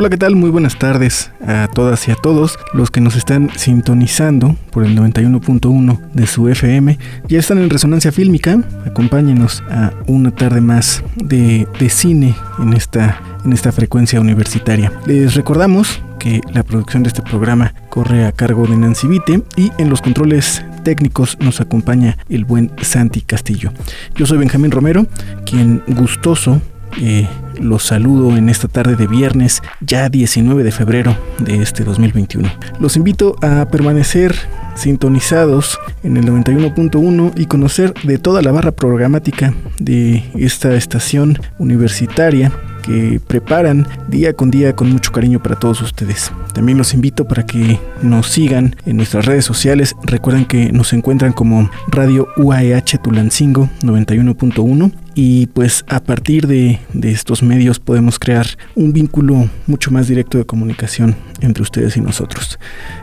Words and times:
Hola, 0.00 0.08
¿qué 0.08 0.16
tal? 0.16 0.34
Muy 0.34 0.48
buenas 0.48 0.78
tardes 0.78 1.30
a 1.46 1.68
todas 1.74 2.08
y 2.08 2.10
a 2.10 2.14
todos 2.14 2.58
los 2.72 2.90
que 2.90 3.02
nos 3.02 3.16
están 3.16 3.50
sintonizando 3.54 4.56
por 4.70 4.82
el 4.82 4.96
91.1 4.96 6.00
de 6.14 6.26
su 6.26 6.48
FM. 6.48 6.98
Ya 7.28 7.38
están 7.38 7.58
en 7.58 7.68
Resonancia 7.68 8.10
Fílmica. 8.10 8.64
Acompáñenos 8.86 9.62
a 9.68 9.92
una 10.06 10.30
tarde 10.30 10.62
más 10.62 11.04
de, 11.16 11.68
cine 11.90 12.34
en 12.58 12.72
esta, 12.72 13.20
en 13.44 13.52
esta 13.52 13.72
frecuencia 13.72 14.22
universitaria. 14.22 14.90
Les 15.04 15.34
recordamos 15.34 16.00
que 16.18 16.40
la 16.54 16.62
producción 16.62 17.02
de 17.02 17.08
este 17.08 17.20
programa 17.20 17.74
corre 17.90 18.24
a 18.24 18.32
cargo 18.32 18.66
de 18.66 18.78
Nancy 18.78 19.06
Vite 19.06 19.42
y 19.56 19.70
en 19.76 19.90
los 19.90 20.00
controles 20.00 20.64
técnicos 20.82 21.36
nos 21.40 21.60
acompaña 21.60 22.16
el 22.30 22.46
buen 22.46 22.72
Santi 22.80 23.20
Castillo. 23.20 23.70
Yo 24.14 24.24
soy 24.24 24.38
Benjamín 24.38 24.70
Romero, 24.70 25.06
quien 25.44 25.82
gustoso 25.88 26.62
eh, 27.02 27.28
los 27.60 27.84
saludo 27.84 28.36
en 28.36 28.48
esta 28.48 28.68
tarde 28.68 28.96
de 28.96 29.06
viernes, 29.06 29.62
ya 29.80 30.08
19 30.08 30.62
de 30.62 30.72
febrero 30.72 31.16
de 31.38 31.62
este 31.62 31.84
2021. 31.84 32.50
Los 32.80 32.96
invito 32.96 33.36
a 33.42 33.66
permanecer 33.66 34.34
sintonizados 34.74 35.78
en 36.02 36.16
el 36.16 36.24
91.1 36.26 37.32
y 37.36 37.46
conocer 37.46 37.94
de 38.02 38.18
toda 38.18 38.42
la 38.42 38.52
barra 38.52 38.72
programática 38.72 39.54
de 39.78 40.24
esta 40.34 40.74
estación 40.74 41.38
universitaria 41.58 42.52
que 42.80 43.20
preparan 43.26 43.86
día 44.08 44.32
con 44.32 44.50
día 44.50 44.74
con 44.74 44.90
mucho 44.90 45.12
cariño 45.12 45.42
para 45.42 45.56
todos 45.56 45.82
ustedes. 45.82 46.32
También 46.54 46.78
los 46.78 46.94
invito 46.94 47.26
para 47.26 47.46
que 47.46 47.78
nos 48.02 48.28
sigan 48.28 48.76
en 48.86 48.96
nuestras 48.96 49.26
redes 49.26 49.44
sociales. 49.44 49.94
Recuerden 50.02 50.44
que 50.44 50.72
nos 50.72 50.92
encuentran 50.92 51.32
como 51.32 51.70
Radio 51.88 52.28
UAEH 52.36 52.98
Tulancingo 53.02 53.68
91.1 53.82 54.92
y 55.14 55.46
pues 55.48 55.84
a 55.88 56.00
partir 56.00 56.46
de, 56.46 56.80
de, 56.92 57.10
estos 57.10 57.42
medios 57.42 57.80
podemos 57.80 58.18
crear 58.18 58.46
un 58.74 58.92
vínculo 58.92 59.48
mucho 59.66 59.90
más 59.90 60.08
directo 60.08 60.38
de 60.38 60.46
comunicación 60.46 61.16
entre 61.40 61.62
ustedes 61.62 61.96
y 61.96 62.00
nosotros. 62.00 62.58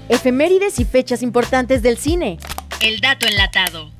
Efemérides 0.08 0.80
y 0.80 0.84
fechas 0.84 1.22
importantes 1.22 1.82
del 1.82 1.96
cine. 1.96 2.38
El 2.82 3.00
dato 3.00 3.26
enlatado. 3.26 3.90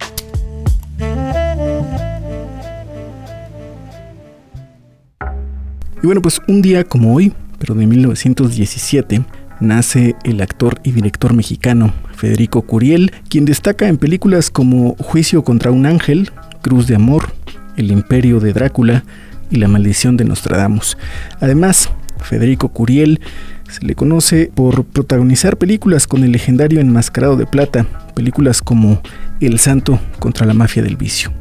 Y 6.03 6.07
bueno, 6.07 6.23
pues 6.23 6.41
un 6.49 6.63
día 6.63 6.83
como 6.83 7.15
hoy, 7.15 7.33
pero 7.59 7.75
de 7.75 7.87
1917, 7.87 9.23
nace 9.61 10.17
el 10.25 10.41
actor 10.41 10.81
y 10.83 10.93
director 10.93 11.35
mexicano 11.35 11.93
Federico 12.15 12.63
Curiel, 12.63 13.13
quien 13.29 13.45
destaca 13.45 13.89
en 13.89 13.99
películas 13.99 14.51
como 14.51 14.95
Juicio 14.97 15.45
contra 15.45 15.71
un 15.71 15.87
ángel, 15.87 16.31
Cruz 16.63 16.87
de 16.87 16.97
Amor, 16.97 17.33
El 17.77 17.91
Imperio 17.91 18.41
de 18.41 18.53
Drácula 18.53 19.05
y 19.51 19.57
La 19.57 19.69
Maldición 19.69 20.17
de 20.17 20.25
Nostradamus. 20.25 20.97
Además, 21.41 21.91
Federico 22.19 22.69
Curiel 22.69 23.21
se 23.71 23.85
le 23.85 23.95
conoce 23.95 24.51
por 24.55 24.85
protagonizar 24.85 25.57
películas 25.57 26.07
con 26.07 26.25
el 26.25 26.33
legendario 26.33 26.81
Enmascarado 26.81 27.37
de 27.37 27.47
Plata, 27.47 27.87
películas 28.15 28.63
como 28.63 29.01
El 29.41 29.59
Santo 29.59 30.01
contra 30.19 30.47
la 30.47 30.55
Mafia 30.55 30.83
del 30.83 30.97
Vicio. 30.97 31.33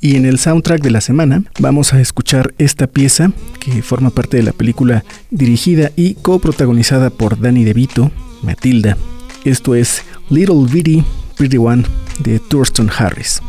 Y 0.00 0.16
en 0.16 0.26
el 0.26 0.38
soundtrack 0.38 0.80
de 0.80 0.90
la 0.90 1.00
semana 1.00 1.42
vamos 1.58 1.92
a 1.92 2.00
escuchar 2.00 2.54
esta 2.58 2.86
pieza 2.86 3.32
que 3.58 3.82
forma 3.82 4.10
parte 4.10 4.36
de 4.36 4.44
la 4.44 4.52
película 4.52 5.04
dirigida 5.30 5.90
y 5.96 6.14
coprotagonizada 6.14 7.10
por 7.10 7.40
Danny 7.40 7.64
DeVito, 7.64 8.12
Matilda. 8.42 8.96
Esto 9.44 9.74
es 9.74 10.02
Little 10.30 10.66
Bitty 10.70 11.04
Pretty 11.36 11.58
One 11.58 11.84
de 12.20 12.38
Thurston 12.38 12.90
Harris. 12.96 13.40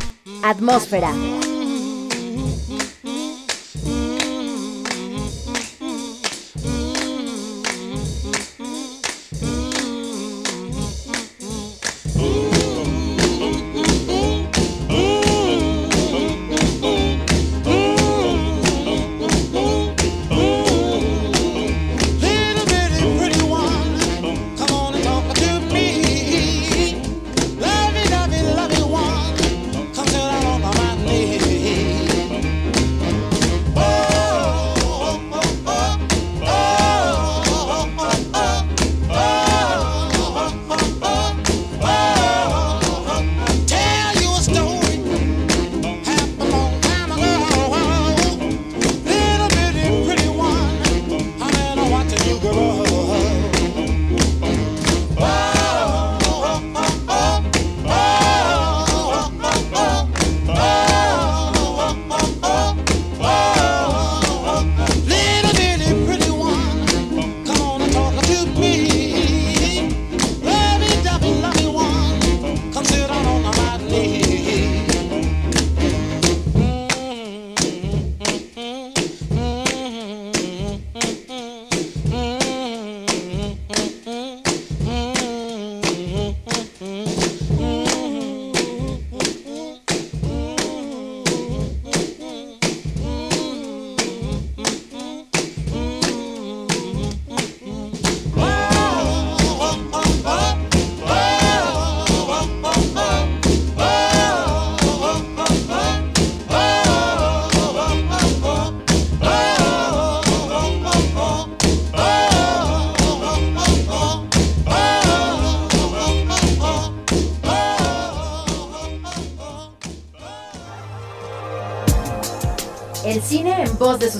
Atmósfera. 0.42 1.12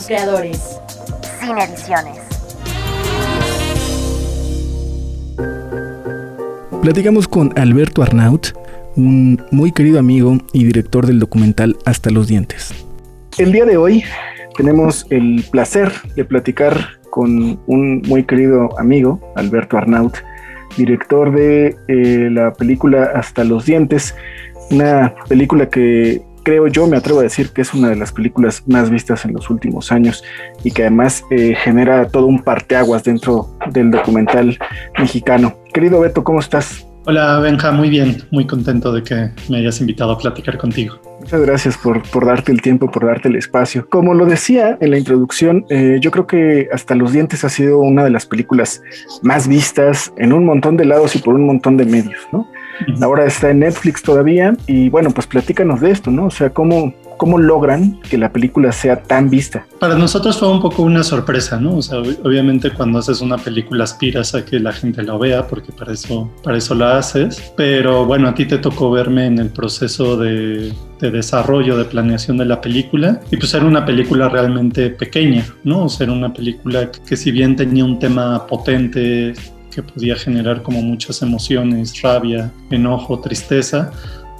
Sus 0.01 0.07
creadores. 0.07 0.81
Sin 1.41 1.59
ediciones. 1.59 2.19
Platicamos 6.83 7.29
con 7.29 7.53
Alberto 7.59 8.03
Arnaut, 8.03 8.49
un 8.97 9.43
muy 9.51 9.73
querido 9.73 9.99
amigo 9.99 10.39
y 10.53 10.65
director 10.65 11.07
del 11.07 11.19
documental 11.19 11.77
Hasta 11.85 12.11
los 12.11 12.29
Dientes. 12.29 12.73
El 13.37 13.53
día 13.53 13.67
de 13.67 13.77
hoy 13.77 14.03
tenemos 14.57 15.07
el 15.11 15.45
placer 15.51 15.93
de 16.17 16.25
platicar 16.25 16.79
con 17.11 17.61
un 17.67 18.03
muy 18.07 18.25
querido 18.25 18.69
amigo, 18.79 19.21
Alberto 19.37 19.77
Arnaut, 19.77 20.17
director 20.77 21.35
de 21.35 21.77
eh, 21.89 22.29
la 22.31 22.53
película 22.55 23.11
Hasta 23.15 23.45
los 23.45 23.67
Dientes, 23.67 24.15
una 24.71 25.15
película 25.29 25.69
que 25.69 26.23
creo 26.43 26.67
yo, 26.69 26.87
me 26.87 26.97
atrevo 26.97 27.21
a 27.21 27.25
decir 27.25 27.51
que 27.51 27.63
es 27.63 27.75
una 27.75 27.89
de 27.89 27.97
las 27.97 28.13
películas 28.13 28.63
más 28.67 28.91
vistas 28.91 29.25
en 29.25 29.35
los 29.35 29.51
últimos 29.51 29.93
años 29.93 30.25
y 30.65 30.71
que 30.71 30.83
además 30.83 31.25
eh, 31.31 31.55
genera 31.55 32.09
todo 32.09 32.27
un 32.27 32.43
parteaguas 32.43 33.05
dentro 33.05 33.57
del 33.71 33.91
documental 33.91 34.59
mexicano. 34.99 35.57
Querido 35.73 36.01
Beto, 36.01 36.25
¿cómo 36.25 36.41
estás? 36.41 36.87
Hola 37.07 37.39
Benja, 37.41 37.73
muy 37.73 37.89
bien, 37.89 38.19
muy 38.31 38.47
contento 38.47 38.93
de 38.93 39.03
que 39.03 39.31
me 39.49 39.59
hayas 39.59 39.81
invitado 39.81 40.13
a 40.13 40.19
platicar 40.19 40.59
contigo. 40.59 41.01
Muchas 41.19 41.41
gracias 41.41 41.79
por, 41.79 42.03
por 42.11 42.27
darte 42.27 42.53
el 42.53 42.61
tiempo, 42.61 42.91
por 42.91 43.07
darte 43.07 43.29
el 43.29 43.37
espacio. 43.37 43.89
Como 43.89 44.13
lo 44.13 44.27
decía 44.27 44.77
en 44.81 44.91
la 44.91 44.99
introducción, 44.99 45.65
eh, 45.71 45.99
yo 46.01 46.11
creo 46.11 46.27
que 46.27 46.69
Hasta 46.73 46.95
los 46.95 47.13
Dientes 47.13 47.43
ha 47.43 47.49
sido 47.49 47.79
una 47.79 48.05
de 48.05 48.11
las 48.11 48.27
películas 48.27 48.83
más 49.23 49.49
vistas 49.49 50.13
en 50.19 50.33
un 50.33 50.45
montón 50.45 50.77
de 50.77 50.85
lados 50.85 51.17
y 51.17 51.21
por 51.21 51.35
un 51.35 51.47
montón 51.47 51.79
de 51.79 51.87
medios, 51.87 52.21
¿no? 52.33 52.47
Ahora 53.01 53.27
está 53.27 53.51
en 53.51 53.61
Netflix 53.61 54.03
todavía 54.03 54.57
y 54.67 54.89
bueno, 54.89 55.11
pues 55.11 55.27
platícanos 55.27 55.81
de 55.81 55.91
esto, 55.91 56.11
¿no? 56.11 56.27
O 56.27 56.31
sea, 56.31 56.51
¿cómo, 56.51 56.95
cómo 57.17 57.39
logran 57.39 58.01
que 58.09 58.17
la 58.19 58.33
película 58.33 58.73
sea 58.73 59.03
tan 59.03 59.31
vista? 59.31 59.67
Para 59.79 59.97
nosotros 59.97 60.39
fue 60.39 60.51
un 60.51 60.61
poco 60.61 60.83
una 60.83 61.03
sorpresa, 61.03 61.59
¿no? 61.59 61.77
O 61.77 61.83
sea, 61.83 61.99
obviamente 61.99 62.71
cuando 62.71 62.99
haces 62.99 63.21
una 63.21 63.37
película 63.39 63.85
aspiras 63.85 64.35
a 64.35 64.45
que 64.45 64.59
la 64.59 64.73
gente 64.73 65.03
la 65.03 65.17
vea 65.17 65.47
porque 65.47 65.73
para 65.73 65.93
eso, 65.93 66.31
para 66.43 66.59
eso 66.59 66.75
la 66.75 66.99
haces, 66.99 67.53
pero 67.57 68.07
bueno, 68.07 68.29
a 68.29 68.35
ti 68.35 68.47
te 68.47 68.59
tocó 68.59 68.91
verme 68.91 69.27
en 69.27 69.39
el 69.39 69.51
proceso 69.51 70.17
de, 70.17 70.73
de 71.01 71.11
desarrollo, 71.11 71.77
de 71.77 71.85
planeación 71.85 72.39
de 72.39 72.45
la 72.45 72.61
película 72.61 73.21
y 73.31 73.37
pues 73.37 73.53
era 73.55 73.65
una 73.65 73.85
película 73.85 74.29
realmente 74.29 74.91
pequeña, 74.91 75.45
¿no? 75.65 75.85
O 75.85 75.89
sea, 75.89 76.05
era 76.05 76.13
una 76.13 76.33
película 76.33 76.91
que, 76.91 77.01
que 77.01 77.17
si 77.17 77.31
bien 77.31 77.57
tenía 77.57 77.85
un 77.85 77.99
tema 77.99 78.47
potente, 78.47 79.35
que 79.71 79.83
podía 79.83 80.17
generar 80.17 80.63
como 80.63 80.83
muchas 80.83 81.23
emociones, 81.23 82.01
rabia, 82.03 82.53
enojo, 82.71 83.21
tristeza, 83.21 83.93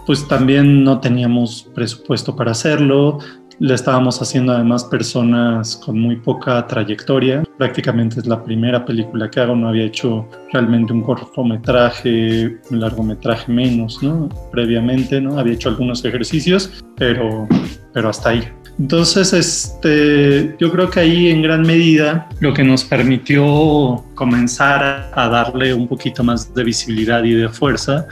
pues 0.07 0.27
también 0.27 0.83
no 0.85 1.01
teníamos 1.01 1.69
presupuesto 1.75 2.35
para 2.35 2.51
hacerlo. 2.51 3.19
Le 3.61 3.75
estábamos 3.75 4.21
haciendo 4.23 4.53
además 4.53 4.85
personas 4.85 5.77
con 5.77 6.01
muy 6.01 6.17
poca 6.17 6.67
trayectoria. 6.67 7.45
Prácticamente 7.59 8.19
es 8.19 8.27
la 8.27 8.43
primera 8.43 8.85
película 8.85 9.31
que 9.31 9.39
hago. 9.39 9.55
No 9.55 9.69
había 9.69 9.85
hecho 9.85 10.27
realmente 10.53 10.95
un 10.95 11.03
cortometraje, 11.03 12.59
un 12.71 12.81
largometraje 12.81 13.53
menos, 13.53 14.03
¿no? 14.03 14.31
Previamente, 14.51 15.21
¿no? 15.21 15.39
Había 15.39 15.53
hecho 15.53 15.69
algunos 15.69 16.05
ejercicios, 16.05 16.83
pero, 16.97 17.47
pero 17.93 18.09
hasta 18.09 18.31
ahí. 18.31 18.49
Entonces, 18.79 19.33
este, 19.33 20.57
yo 20.59 20.71
creo 20.71 20.89
que 20.89 21.01
ahí 21.01 21.29
en 21.29 21.43
gran 21.43 21.63
medida 21.63 22.29
lo 22.41 22.55
que 22.55 22.65
nos 22.65 22.85
permitió 22.85 24.05
comenzar 24.15 25.11
a 25.15 25.29
darle 25.29 25.75
un 25.75 25.87
poquito 25.87 26.25
más 26.25 26.55
de 26.55 26.65
visibilidad 26.65 27.23
y 27.25 27.33
de 27.33 27.49
fuerza, 27.49 28.07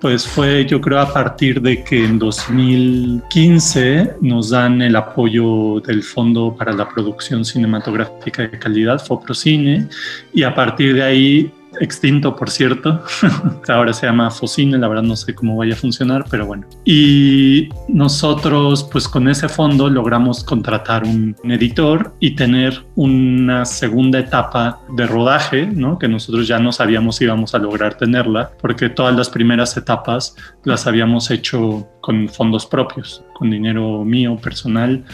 pues 0.00 0.26
fue 0.26 0.64
yo 0.66 0.80
creo 0.80 0.98
a 0.98 1.12
partir 1.12 1.60
de 1.60 1.84
que 1.84 2.04
en 2.04 2.18
2015 2.18 4.14
nos 4.22 4.50
dan 4.50 4.80
el 4.80 4.96
apoyo 4.96 5.80
del 5.80 6.02
Fondo 6.02 6.56
para 6.56 6.72
la 6.72 6.88
Producción 6.88 7.44
Cinematográfica 7.44 8.42
de 8.42 8.58
Calidad, 8.58 8.98
FOPROCINE, 9.04 9.88
y 10.32 10.42
a 10.42 10.54
partir 10.54 10.94
de 10.94 11.02
ahí 11.02 11.52
extinto, 11.80 12.36
por 12.36 12.50
cierto. 12.50 13.02
Ahora 13.68 13.92
se 13.92 14.06
llama 14.06 14.30
Focine, 14.30 14.78
la 14.78 14.86
verdad 14.86 15.02
no 15.02 15.16
sé 15.16 15.34
cómo 15.34 15.56
vaya 15.56 15.74
a 15.74 15.76
funcionar, 15.76 16.24
pero 16.30 16.46
bueno. 16.46 16.66
Y 16.84 17.68
nosotros, 17.88 18.84
pues 18.84 19.08
con 19.08 19.28
ese 19.28 19.48
fondo 19.48 19.88
logramos 19.88 20.44
contratar 20.44 21.04
un, 21.04 21.34
editor 21.42 22.14
y 22.20 22.36
tener 22.36 22.84
una 22.94 23.64
segunda 23.64 24.18
etapa 24.18 24.80
de 24.94 25.06
rodaje, 25.06 25.66
¿no? 25.66 25.98
Que 25.98 26.06
nosotros 26.06 26.46
ya 26.46 26.58
no 26.58 26.70
sabíamos 26.70 27.16
si 27.16 27.24
íbamos 27.24 27.54
a 27.54 27.58
lograr 27.58 27.94
tenerla, 27.94 28.52
porque 28.60 28.88
todas 28.88 29.16
las 29.16 29.28
primeras 29.28 29.76
etapas 29.76 30.36
las 30.64 30.86
habíamos 30.86 31.30
hecho 31.30 31.88
con 32.00 32.28
fondos 32.28 32.66
propios, 32.66 33.24
con 33.34 33.50
dinero 33.50 34.04
mío 34.04 34.36
personal 34.36 35.04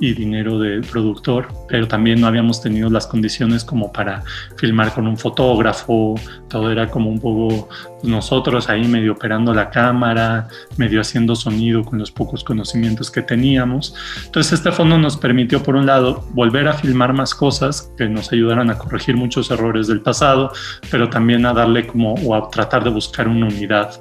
y 0.00 0.14
dinero 0.14 0.58
del 0.58 0.80
productor, 0.80 1.48
pero 1.68 1.86
también 1.86 2.20
no 2.20 2.26
habíamos 2.26 2.62
tenido 2.62 2.88
las 2.88 3.06
condiciones 3.06 3.64
como 3.64 3.92
para 3.92 4.22
filmar 4.56 4.94
con 4.94 5.06
un 5.06 5.18
fotógrafo, 5.18 6.14
todo 6.48 6.70
era 6.72 6.90
como 6.90 7.10
un 7.10 7.20
poco 7.20 7.68
nosotros 8.02 8.70
ahí 8.70 8.88
medio 8.88 9.12
operando 9.12 9.52
la 9.52 9.68
cámara, 9.68 10.48
medio 10.78 11.02
haciendo 11.02 11.36
sonido 11.36 11.84
con 11.84 11.98
los 11.98 12.10
pocos 12.10 12.42
conocimientos 12.42 13.10
que 13.10 13.20
teníamos. 13.20 13.94
Entonces 14.24 14.54
este 14.54 14.72
fondo 14.72 14.96
nos 14.96 15.18
permitió 15.18 15.62
por 15.62 15.76
un 15.76 15.84
lado 15.84 16.24
volver 16.32 16.68
a 16.68 16.72
filmar 16.72 17.12
más 17.12 17.34
cosas 17.34 17.92
que 17.98 18.08
nos 18.08 18.32
ayudaran 18.32 18.70
a 18.70 18.78
corregir 18.78 19.16
muchos 19.16 19.50
errores 19.50 19.86
del 19.86 20.00
pasado, 20.00 20.52
pero 20.90 21.10
también 21.10 21.44
a 21.44 21.52
darle 21.52 21.86
como 21.86 22.14
o 22.14 22.34
a 22.34 22.48
tratar 22.48 22.84
de 22.84 22.90
buscar 22.90 23.28
una 23.28 23.46
unidad 23.46 24.00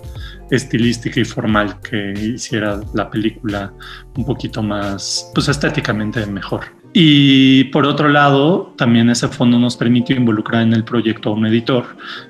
estilística 0.49 1.19
y 1.19 1.25
formal 1.25 1.79
que 1.81 2.13
hiciera 2.13 2.79
la 2.93 3.09
película 3.09 3.73
un 4.15 4.25
poquito 4.25 4.61
más, 4.63 5.31
pues 5.33 5.47
estéticamente 5.47 6.25
mejor. 6.25 6.79
Y 6.91 7.65
por 7.65 7.85
otro 7.85 8.09
lado, 8.09 8.73
también 8.75 9.09
ese 9.11 9.27
fondo 9.27 9.59
nos 9.59 9.77
permitió 9.77 10.15
involucrar 10.15 10.63
en 10.63 10.73
el 10.73 10.83
proyecto 10.83 11.29
a 11.29 11.33
un 11.33 11.45
editor 11.45 11.85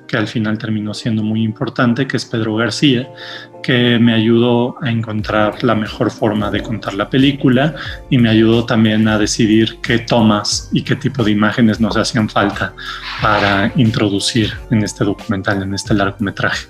que 0.05 0.17
al 0.17 0.27
final 0.27 0.57
terminó 0.57 0.93
siendo 0.93 1.23
muy 1.23 1.43
importante, 1.43 2.07
que 2.07 2.17
es 2.17 2.25
Pedro 2.25 2.55
García, 2.55 3.09
que 3.61 3.99
me 3.99 4.13
ayudó 4.13 4.75
a 4.81 4.89
encontrar 4.89 5.63
la 5.63 5.75
mejor 5.75 6.11
forma 6.11 6.49
de 6.51 6.61
contar 6.61 6.93
la 6.93 7.09
película 7.09 7.75
y 8.09 8.17
me 8.17 8.29
ayudó 8.29 8.65
también 8.65 9.07
a 9.07 9.17
decidir 9.17 9.77
qué 9.81 9.99
tomas 9.99 10.69
y 10.71 10.83
qué 10.83 10.95
tipo 10.95 11.23
de 11.23 11.31
imágenes 11.31 11.79
nos 11.79 11.97
hacían 11.97 12.29
falta 12.29 12.73
para 13.21 13.71
introducir 13.75 14.53
en 14.71 14.83
este 14.83 15.03
documental, 15.03 15.63
en 15.63 15.73
este 15.73 15.93
largometraje. 15.93 16.67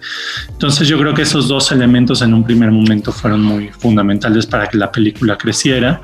Entonces 0.49 0.87
yo 0.87 0.99
creo 0.99 1.13
que 1.13 1.23
esos 1.23 1.47
dos 1.47 1.71
elementos 1.71 2.21
en 2.21 2.33
un 2.33 2.43
primer 2.43 2.71
momento 2.71 3.11
fueron 3.11 3.41
muy 3.41 3.69
fundamentales 3.69 4.45
para 4.45 4.67
que 4.67 4.77
la 4.77 4.91
película 4.91 5.37
creciera. 5.37 6.01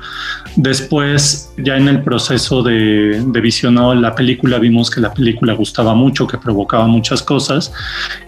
Después, 0.56 1.52
ya 1.58 1.76
en 1.76 1.88
el 1.88 2.02
proceso 2.02 2.62
de, 2.62 3.22
de 3.26 3.40
visionado 3.40 3.94
la 3.94 4.14
película, 4.14 4.58
vimos 4.58 4.90
que 4.90 5.00
la 5.00 5.12
película 5.12 5.52
gustaba 5.54 5.94
mucho, 5.94 6.26
que 6.26 6.38
provocaba 6.38 6.86
muchas 6.86 7.22
cosas 7.22 7.72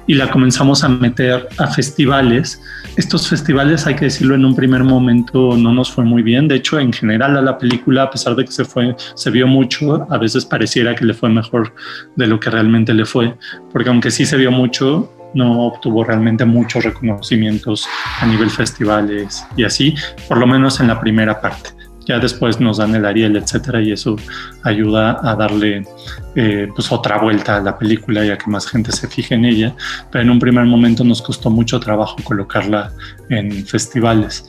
y 0.09 0.15
la 0.15 0.31
comenzamos 0.31 0.83
a 0.83 0.89
meter 0.89 1.49
a 1.59 1.69
festivales. 1.69 2.61
Estos 2.97 3.29
festivales, 3.29 3.87
hay 3.87 3.95
que 3.95 4.07
decirlo, 4.07 4.35
en 4.35 4.45
un 4.45 4.57
primer 4.57 4.83
momento 4.83 5.57
no 5.57 5.73
nos 5.73 5.93
fue 5.93 6.03
muy 6.03 6.23
bien. 6.23 6.49
De 6.49 6.57
hecho, 6.57 6.81
en 6.81 6.93
general 6.93 7.37
a 7.37 7.43
la 7.43 7.59
película, 7.59 8.05
a 8.05 8.11
pesar 8.11 8.35
de 8.35 8.45
que 8.45 8.51
se 8.51 8.65
fue, 8.65 8.97
se 9.15 9.31
vio 9.31 9.47
mucho, 9.47 10.07
a 10.11 10.19
veces 10.19 10.47
pareciera 10.47 10.95
que 10.95 11.05
le 11.05 11.15
fue 11.15 11.29
mejor 11.29 11.75
de 12.17 12.27
lo 12.27 12.41
que 12.41 12.51
realmente 12.51 12.95
le 12.95 13.05
fue, 13.05 13.35
porque 13.71 13.91
aunque 13.91 14.11
sí 14.11 14.25
se 14.25 14.39
vio 14.39 14.51
mucho, 14.51 15.13
no 15.35 15.67
obtuvo 15.67 16.03
realmente 16.05 16.47
muchos 16.47 16.85
reconocimientos 16.85 17.87
a 18.21 18.27
nivel 18.27 18.49
festivales 18.49 19.47
y 19.57 19.65
así, 19.65 19.95
por 20.27 20.39
lo 20.39 20.47
menos 20.47 20.81
en 20.81 20.89
la 20.89 20.99
primera 20.99 21.39
parte. 21.39 21.78
Ya 22.09 22.19
después 22.19 22.59
nos 22.59 22.79
dan 22.79 22.95
el 22.95 23.05
Ariel, 23.05 23.37
etcétera, 23.37 23.83
y 23.83 23.93
eso 23.93 24.17
ayuda 24.63 25.21
a 25.23 25.37
darle 25.37 25.85
eh, 26.35 26.67
pues 26.75 26.91
otra 26.91 27.19
vuelta 27.19 27.57
a 27.57 27.61
la 27.61 27.79
película 27.79 28.25
y 28.25 28.31
a 28.31 28.39
que 28.39 28.51
más 28.51 28.67
gente 28.67 28.93
se 28.93 29.07
fije 29.09 29.35
en 29.35 29.45
ella. 29.45 29.75
Pero 30.11 30.23
en 30.23 30.31
un 30.31 30.39
primer 30.39 30.65
momento 30.65 31.05
nos 31.05 31.21
costó 31.21 31.51
mucho 31.51 31.79
trabajo 31.79 32.17
colocarla 32.25 32.91
en 33.29 33.67
festivales. 33.67 34.49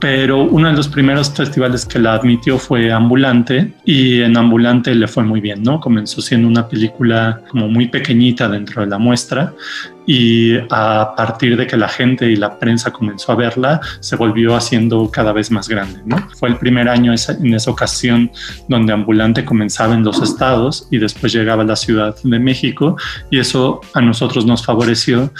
Pero 0.00 0.42
uno 0.42 0.68
de 0.68 0.74
los 0.74 0.88
primeros 0.88 1.30
festivales 1.30 1.86
que 1.86 2.00
la 2.00 2.14
admitió 2.14 2.58
fue 2.58 2.90
Ambulante 2.90 3.72
y 3.84 4.22
en 4.22 4.36
Ambulante 4.36 4.94
le 4.94 5.06
fue 5.06 5.22
muy 5.22 5.40
bien, 5.40 5.62
¿no? 5.62 5.78
Comenzó 5.78 6.20
siendo 6.20 6.48
una 6.48 6.68
película 6.68 7.40
como 7.48 7.68
muy 7.68 7.86
pequeñita 7.86 8.48
dentro 8.48 8.82
de 8.82 8.88
la 8.88 8.98
muestra 8.98 9.54
y 10.06 10.56
a 10.70 11.14
partir 11.16 11.56
de 11.56 11.66
que 11.66 11.76
la 11.76 11.88
gente 11.88 12.30
y 12.30 12.36
la 12.36 12.58
prensa 12.58 12.92
comenzó 12.92 13.32
a 13.32 13.34
verla, 13.34 13.80
se 14.00 14.16
volvió 14.16 14.54
haciendo 14.54 15.10
cada 15.10 15.32
vez 15.32 15.50
más 15.50 15.68
grande. 15.68 16.00
¿no? 16.04 16.16
Fue 16.38 16.48
el 16.48 16.56
primer 16.56 16.88
año 16.88 17.12
en 17.12 17.54
esa 17.54 17.70
ocasión 17.70 18.30
donde 18.68 18.92
Ambulante 18.92 19.44
comenzaba 19.44 19.94
en 19.94 20.04
los 20.04 20.22
estados 20.22 20.86
y 20.90 20.98
después 20.98 21.32
llegaba 21.32 21.62
a 21.62 21.66
la 21.66 21.76
Ciudad 21.76 22.16
de 22.22 22.38
México 22.38 22.96
y 23.30 23.38
eso 23.40 23.80
a 23.94 24.00
nosotros 24.00 24.46
nos 24.46 24.64
favoreció 24.64 25.30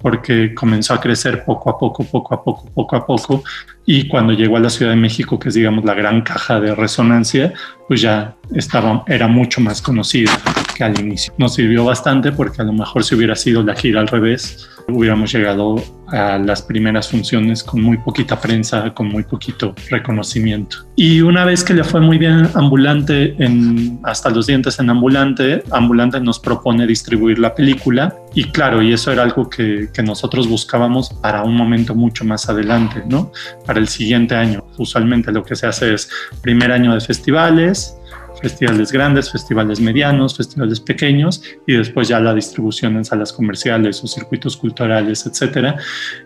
porque 0.00 0.54
comenzó 0.54 0.92
a 0.92 1.00
crecer 1.00 1.44
poco 1.44 1.70
a 1.70 1.78
poco, 1.78 2.04
poco 2.04 2.34
a 2.34 2.44
poco, 2.44 2.70
poco 2.74 2.96
a 2.96 3.06
poco, 3.06 3.42
y 3.86 4.08
cuando 4.08 4.32
llegó 4.32 4.56
a 4.56 4.60
la 4.60 4.70
Ciudad 4.70 4.92
de 4.92 4.96
México, 4.96 5.38
que 5.38 5.48
es 5.48 5.54
digamos 5.54 5.84
la 5.84 5.94
gran 5.94 6.22
caja 6.22 6.60
de 6.60 6.74
resonancia, 6.74 7.52
pues 7.86 8.00
ya 8.00 8.34
estaba, 8.54 9.04
era 9.06 9.28
mucho 9.28 9.60
más 9.60 9.82
conocida 9.82 10.32
que 10.74 10.84
al 10.84 10.98
inicio. 10.98 11.34
Nos 11.38 11.54
sirvió 11.54 11.84
bastante 11.84 12.32
porque 12.32 12.62
a 12.62 12.64
lo 12.64 12.72
mejor 12.72 13.04
si 13.04 13.14
hubiera 13.14 13.36
sido 13.36 13.62
la 13.62 13.74
gira 13.74 14.00
al 14.00 14.08
revés, 14.08 14.68
hubiéramos 14.88 15.32
llegado 15.32 15.82
a 16.08 16.38
las 16.38 16.62
primeras 16.62 17.08
funciones 17.08 17.62
con 17.62 17.82
muy 17.82 17.96
poquita 17.98 18.40
prensa, 18.40 18.92
con 18.92 19.08
muy 19.08 19.22
poquito 19.22 19.74
reconocimiento. 19.88 20.76
Y 20.96 21.22
una 21.22 21.44
vez 21.44 21.64
que 21.64 21.74
le 21.74 21.82
fue 21.82 22.00
muy 22.00 22.18
bien 22.18 22.48
Ambulante, 22.54 23.34
en, 23.42 23.98
hasta 24.02 24.30
los 24.30 24.46
dientes 24.46 24.78
en 24.78 24.90
Ambulante, 24.90 25.62
Ambulante 25.70 26.20
nos 26.20 26.38
propone 26.38 26.86
distribuir 26.86 27.38
la 27.38 27.54
película 27.54 28.14
y 28.34 28.44
claro, 28.44 28.82
y 28.82 28.92
eso 28.92 29.12
era 29.12 29.22
algo 29.22 29.48
que, 29.48 29.88
que 29.92 30.02
nosotros 30.02 30.48
buscábamos 30.48 31.10
para 31.10 31.42
un 31.42 31.56
momento 31.56 31.94
mucho 31.94 32.24
más 32.24 32.48
adelante, 32.48 33.02
¿no? 33.08 33.32
Para 33.66 33.80
el 33.80 33.88
siguiente 33.88 34.34
año. 34.34 34.64
Usualmente 34.76 35.32
lo 35.32 35.42
que 35.42 35.56
se 35.56 35.66
hace 35.66 35.94
es 35.94 36.10
primer 36.42 36.70
año 36.70 36.94
de 36.94 37.00
festivales, 37.00 37.96
festivales 38.40 38.92
grandes, 38.92 39.30
festivales 39.30 39.80
medianos, 39.80 40.36
festivales 40.36 40.80
pequeños 40.80 41.42
y 41.66 41.74
después 41.74 42.08
ya 42.08 42.20
la 42.20 42.34
distribución 42.34 42.96
en 42.96 43.04
salas 43.04 43.32
comerciales 43.32 44.02
o 44.02 44.06
circuitos 44.06 44.56
culturales, 44.56 45.26
etcétera. 45.26 45.76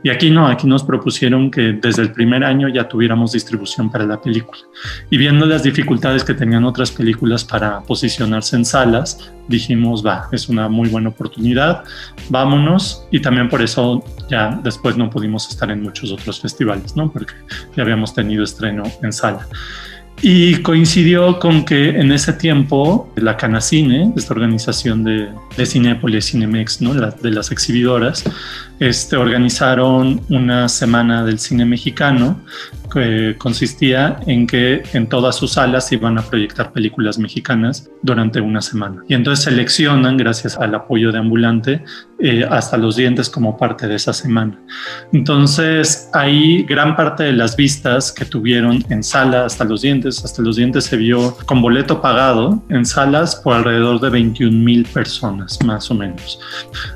Y 0.02 0.10
aquí 0.10 0.30
no, 0.30 0.46
aquí 0.46 0.66
nos 0.66 0.82
propusieron 0.82 1.50
que 1.50 1.78
desde 1.80 2.02
el 2.02 2.12
primer 2.12 2.44
año 2.44 2.68
ya 2.68 2.88
tuviéramos 2.88 3.32
distribución 3.32 3.90
para 3.90 4.06
la 4.06 4.20
película. 4.20 4.60
Y 5.10 5.18
viendo 5.18 5.46
las 5.46 5.62
dificultades 5.62 6.24
que 6.24 6.34
tenían 6.34 6.64
otras 6.64 6.90
películas 6.90 7.44
para 7.44 7.80
posicionarse 7.80 8.56
en 8.56 8.64
salas, 8.64 9.32
dijimos, 9.48 10.04
va, 10.04 10.28
es 10.32 10.48
una 10.48 10.68
muy 10.68 10.88
buena 10.88 11.08
oportunidad, 11.08 11.84
vámonos. 12.28 13.06
Y 13.10 13.20
también 13.20 13.48
por 13.48 13.62
eso 13.62 14.04
ya 14.28 14.60
después 14.62 14.96
no 14.96 15.10
pudimos 15.10 15.48
estar 15.48 15.70
en 15.70 15.82
muchos 15.82 16.12
otros 16.12 16.40
festivales, 16.40 16.96
¿no? 16.96 17.10
Porque 17.10 17.34
ya 17.76 17.82
habíamos 17.82 18.14
tenido 18.14 18.44
estreno 18.44 18.84
en 19.02 19.12
sala. 19.12 19.46
Y 20.20 20.56
coincidió 20.62 21.38
con 21.38 21.64
que 21.64 21.90
en 21.90 22.10
ese 22.12 22.32
tiempo 22.32 23.12
la 23.16 23.37
Canacine, 23.37 24.12
esta 24.16 24.34
organización 24.34 25.04
de, 25.04 25.28
de 25.56 25.66
Cinépolis, 25.66 26.30
Cinemex, 26.30 26.80
¿no? 26.80 26.94
de 26.94 27.30
las 27.30 27.52
exhibidoras, 27.52 28.25
este, 28.80 29.16
organizaron 29.16 30.20
una 30.28 30.68
semana 30.68 31.25
del 31.25 31.38
cine 31.38 31.64
mexicano 31.64 32.40
que 32.92 33.37
consistía 33.38 34.18
en 34.26 34.47
que 34.47 34.82
en 34.92 35.08
todas 35.08 35.37
sus 35.37 35.52
salas 35.52 35.92
iban 35.92 36.18
a 36.18 36.23
proyectar 36.23 36.73
películas 36.73 37.18
mexicanas 37.18 37.90
durante 38.02 38.40
una 38.40 38.62
semana. 38.62 39.02
Y 39.08 39.14
entonces 39.14 39.44
seleccionan, 39.44 40.16
gracias 40.16 40.56
al 40.56 40.75
apoyo 40.75 41.12
de 41.12 41.18
Ambulante, 41.18 41.85
eh, 42.18 42.47
hasta 42.49 42.76
los 42.76 42.97
dientes 42.97 43.28
como 43.28 43.56
parte 43.56 43.87
de 43.87 43.94
esa 43.97 44.12
semana. 44.12 44.58
Entonces 45.12 46.08
ahí 46.14 46.62
gran 46.62 46.97
parte 46.97 47.25
de 47.25 47.32
las 47.32 47.56
vistas 47.56 48.11
que 48.11 48.25
tuvieron 48.25 48.85
en 48.88 49.02
sala 49.02 49.44
hasta 49.44 49.64
los 49.64 49.82
dientes, 49.82 50.25
hasta 50.25 50.42
los 50.42 50.56
dientes 50.56 50.85
se 50.85 50.97
vio 50.97 51.37
con 51.47 51.61
boleto 51.61 52.00
pagado 52.00 52.62
en 52.70 52.87
salas 52.87 53.37
por 53.37 53.54
alrededor 53.54 54.00
de 54.00 54.11
21 54.11 54.64
mil 54.64 54.85
personas, 54.87 55.58
más 55.64 55.90
o 55.90 55.94
menos. 55.94 56.40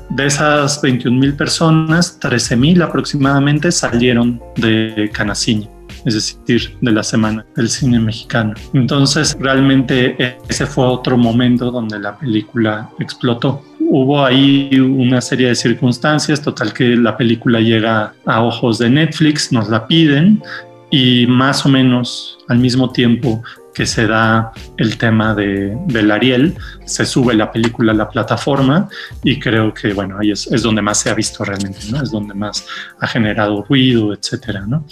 De 0.09 0.25
esas 0.25 0.81
21 0.81 1.17
mil 1.17 1.33
personas, 1.35 1.72
13.000 1.73 2.83
aproximadamente 2.83 3.71
salieron 3.71 4.41
de 4.55 5.09
Canacini 5.13 5.69
es 6.05 6.15
decir, 6.15 6.75
de 6.81 6.91
la 6.91 7.03
semana 7.03 7.45
del 7.55 7.69
cine 7.69 7.99
mexicano. 7.99 8.53
Entonces, 8.73 9.35
realmente 9.39 10.37
ese 10.47 10.65
fue 10.65 10.85
otro 10.85 11.17
momento 11.17 11.71
donde 11.71 11.99
la 11.99 12.17
película 12.17 12.89
explotó. 12.99 13.63
Hubo 13.79 14.23
ahí 14.25 14.79
una 14.79 15.21
serie 15.21 15.49
de 15.49 15.55
circunstancias, 15.55 16.41
total 16.41 16.73
que 16.73 16.95
la 16.95 17.15
película 17.15 17.59
llega 17.59 18.13
a 18.25 18.43
ojos 18.43 18.79
de 18.79 18.89
Netflix, 18.89 19.51
nos 19.51 19.69
la 19.69 19.87
piden 19.87 20.41
y 20.89 21.25
más 21.27 21.65
o 21.65 21.69
menos 21.69 22.37
al 22.47 22.59
mismo 22.59 22.91
tiempo 22.91 23.41
que 23.73 23.85
se 23.85 24.07
da 24.07 24.51
el 24.77 24.97
tema 24.97 25.33
de, 25.33 25.77
del 25.87 26.11
Ariel, 26.11 26.55
se 26.85 27.05
sube 27.05 27.33
la 27.33 27.51
película 27.51 27.91
a 27.91 27.95
la 27.95 28.09
plataforma 28.09 28.87
y 29.23 29.39
creo 29.39 29.73
que, 29.73 29.93
bueno, 29.93 30.17
ahí 30.19 30.31
es, 30.31 30.47
es, 30.47 30.61
donde 30.63 30.81
más 30.81 30.99
se 30.99 31.09
ha 31.09 31.13
visto 31.13 31.43
realmente, 31.43 31.79
¿no? 31.89 32.01
Es 32.01 32.11
donde 32.11 32.33
más 32.33 32.65
ha 32.99 33.07
generado 33.07 33.63
ruido, 33.63 34.13
etcétera, 34.13 34.65
¿no? 34.67 34.85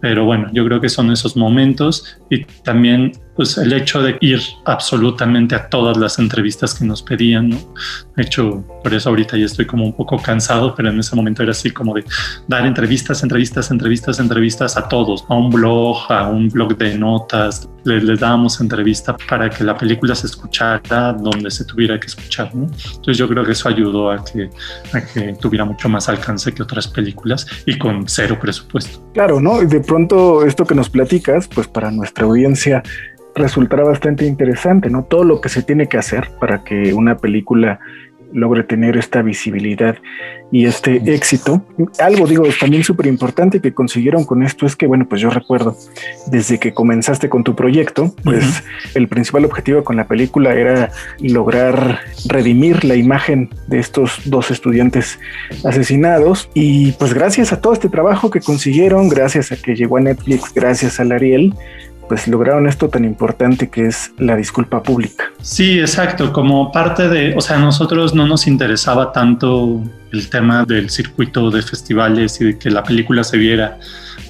Pero 0.00 0.24
bueno, 0.24 0.50
yo 0.52 0.64
creo 0.64 0.80
que 0.80 0.88
son 0.88 1.12
esos 1.12 1.36
momentos 1.36 2.18
y 2.28 2.44
también 2.44 3.12
pues 3.36 3.56
el 3.56 3.72
hecho 3.72 4.02
de 4.02 4.18
ir 4.20 4.40
absolutamente 4.64 5.54
a 5.54 5.68
todas 5.68 5.96
las 5.96 6.18
entrevistas 6.18 6.74
que 6.74 6.84
nos 6.84 7.02
pedían, 7.02 7.50
¿no? 7.50 7.58
De 8.16 8.22
hecho, 8.24 8.64
por 8.82 8.92
eso 8.92 9.08
ahorita 9.08 9.36
ya 9.36 9.46
estoy 9.46 9.64
como 9.64 9.84
un 9.84 9.94
poco 9.94 10.20
cansado, 10.20 10.74
pero 10.74 10.90
en 10.90 10.98
ese 10.98 11.16
momento 11.16 11.42
era 11.42 11.52
así 11.52 11.70
como 11.70 11.94
de 11.94 12.04
dar 12.46 12.66
entrevistas, 12.66 13.22
entrevistas, 13.22 13.70
entrevistas, 13.70 14.18
entrevistas 14.18 14.76
a 14.76 14.88
todos, 14.88 15.24
a 15.28 15.34
un 15.34 15.50
blog, 15.50 15.98
a 16.10 16.28
un 16.28 16.48
blog 16.48 16.76
de 16.76 16.98
notas, 16.98 17.68
les, 17.84 18.02
les 18.04 18.20
dábamos 18.22 18.60
entrevista 18.60 19.16
para 19.28 19.50
que 19.50 19.64
la 19.64 19.76
película 19.76 20.14
se 20.14 20.26
escuchara 20.26 21.12
donde 21.12 21.50
se 21.50 21.64
tuviera 21.64 21.98
que 21.98 22.06
escuchar, 22.06 22.54
¿no? 22.54 22.64
Entonces 22.64 23.18
yo 23.18 23.28
creo 23.28 23.44
que 23.44 23.52
eso 23.52 23.68
ayudó 23.68 24.10
a 24.10 24.24
que, 24.24 24.48
a 24.92 25.00
que 25.00 25.34
tuviera 25.40 25.64
mucho 25.64 25.88
más 25.88 26.08
alcance 26.08 26.52
que 26.52 26.62
otras 26.62 26.86
películas 26.86 27.46
y 27.66 27.76
con 27.76 28.08
cero 28.08 28.38
presupuesto. 28.40 29.02
Claro, 29.12 29.40
¿no? 29.40 29.60
De 29.60 29.80
pronto 29.80 30.44
esto 30.46 30.64
que 30.64 30.74
nos 30.74 30.88
platicas, 30.88 31.48
pues 31.48 31.66
para 31.66 31.90
nuestra 31.90 32.24
audiencia 32.24 32.82
resultará 33.34 33.82
bastante 33.82 34.24
interesante, 34.24 34.88
¿no? 34.88 35.04
Todo 35.04 35.24
lo 35.24 35.40
que 35.40 35.48
se 35.48 35.62
tiene 35.62 35.88
que 35.88 35.98
hacer 35.98 36.30
para 36.38 36.62
que 36.62 36.94
una 36.94 37.16
película 37.16 37.80
logre 38.32 38.64
tener 38.64 38.96
esta 38.96 39.22
visibilidad 39.22 39.96
y 40.50 40.66
este 40.66 40.96
éxito. 41.14 41.64
Algo 41.98 42.26
digo, 42.26 42.44
es 42.44 42.58
también 42.58 42.84
súper 42.84 43.06
importante 43.06 43.60
que 43.60 43.72
consiguieron 43.72 44.24
con 44.24 44.42
esto 44.42 44.66
es 44.66 44.76
que, 44.76 44.86
bueno, 44.86 45.06
pues 45.08 45.20
yo 45.20 45.30
recuerdo, 45.30 45.76
desde 46.26 46.58
que 46.58 46.74
comenzaste 46.74 47.28
con 47.28 47.42
tu 47.42 47.56
proyecto, 47.56 48.14
pues 48.22 48.62
el 48.94 49.08
principal 49.08 49.44
objetivo 49.44 49.82
con 49.82 49.96
la 49.96 50.06
película 50.06 50.54
era 50.54 50.90
lograr 51.20 52.00
redimir 52.26 52.84
la 52.84 52.96
imagen 52.96 53.50
de 53.66 53.78
estos 53.78 54.20
dos 54.26 54.50
estudiantes 54.50 55.18
asesinados 55.64 56.50
y 56.54 56.92
pues 56.92 57.14
gracias 57.14 57.52
a 57.52 57.60
todo 57.60 57.72
este 57.72 57.88
trabajo 57.88 58.30
que 58.30 58.40
consiguieron, 58.40 59.08
gracias 59.08 59.52
a 59.52 59.56
que 59.56 59.74
llegó 59.74 59.96
a 59.96 60.00
Netflix, 60.00 60.52
gracias 60.54 61.00
a 61.00 61.02
Ariel, 61.02 61.54
pues 62.08 62.28
lograron 62.28 62.66
esto 62.66 62.88
tan 62.88 63.04
importante 63.04 63.70
que 63.70 63.86
es 63.86 64.12
la 64.18 64.36
disculpa 64.36 64.82
pública. 64.82 65.24
Sí, 65.40 65.78
exacto, 65.78 66.32
como 66.32 66.70
parte 66.72 67.08
de, 67.08 67.34
o 67.36 67.40
sea, 67.40 67.56
a 67.56 67.60
nosotros 67.60 68.14
no 68.14 68.26
nos 68.26 68.46
interesaba 68.46 69.12
tanto 69.12 69.82
el 70.12 70.28
tema 70.28 70.64
del 70.64 70.90
circuito 70.90 71.50
de 71.50 71.62
festivales 71.62 72.40
y 72.40 72.44
de 72.44 72.58
que 72.58 72.70
la 72.70 72.82
película 72.82 73.24
se 73.24 73.38
viera 73.38 73.78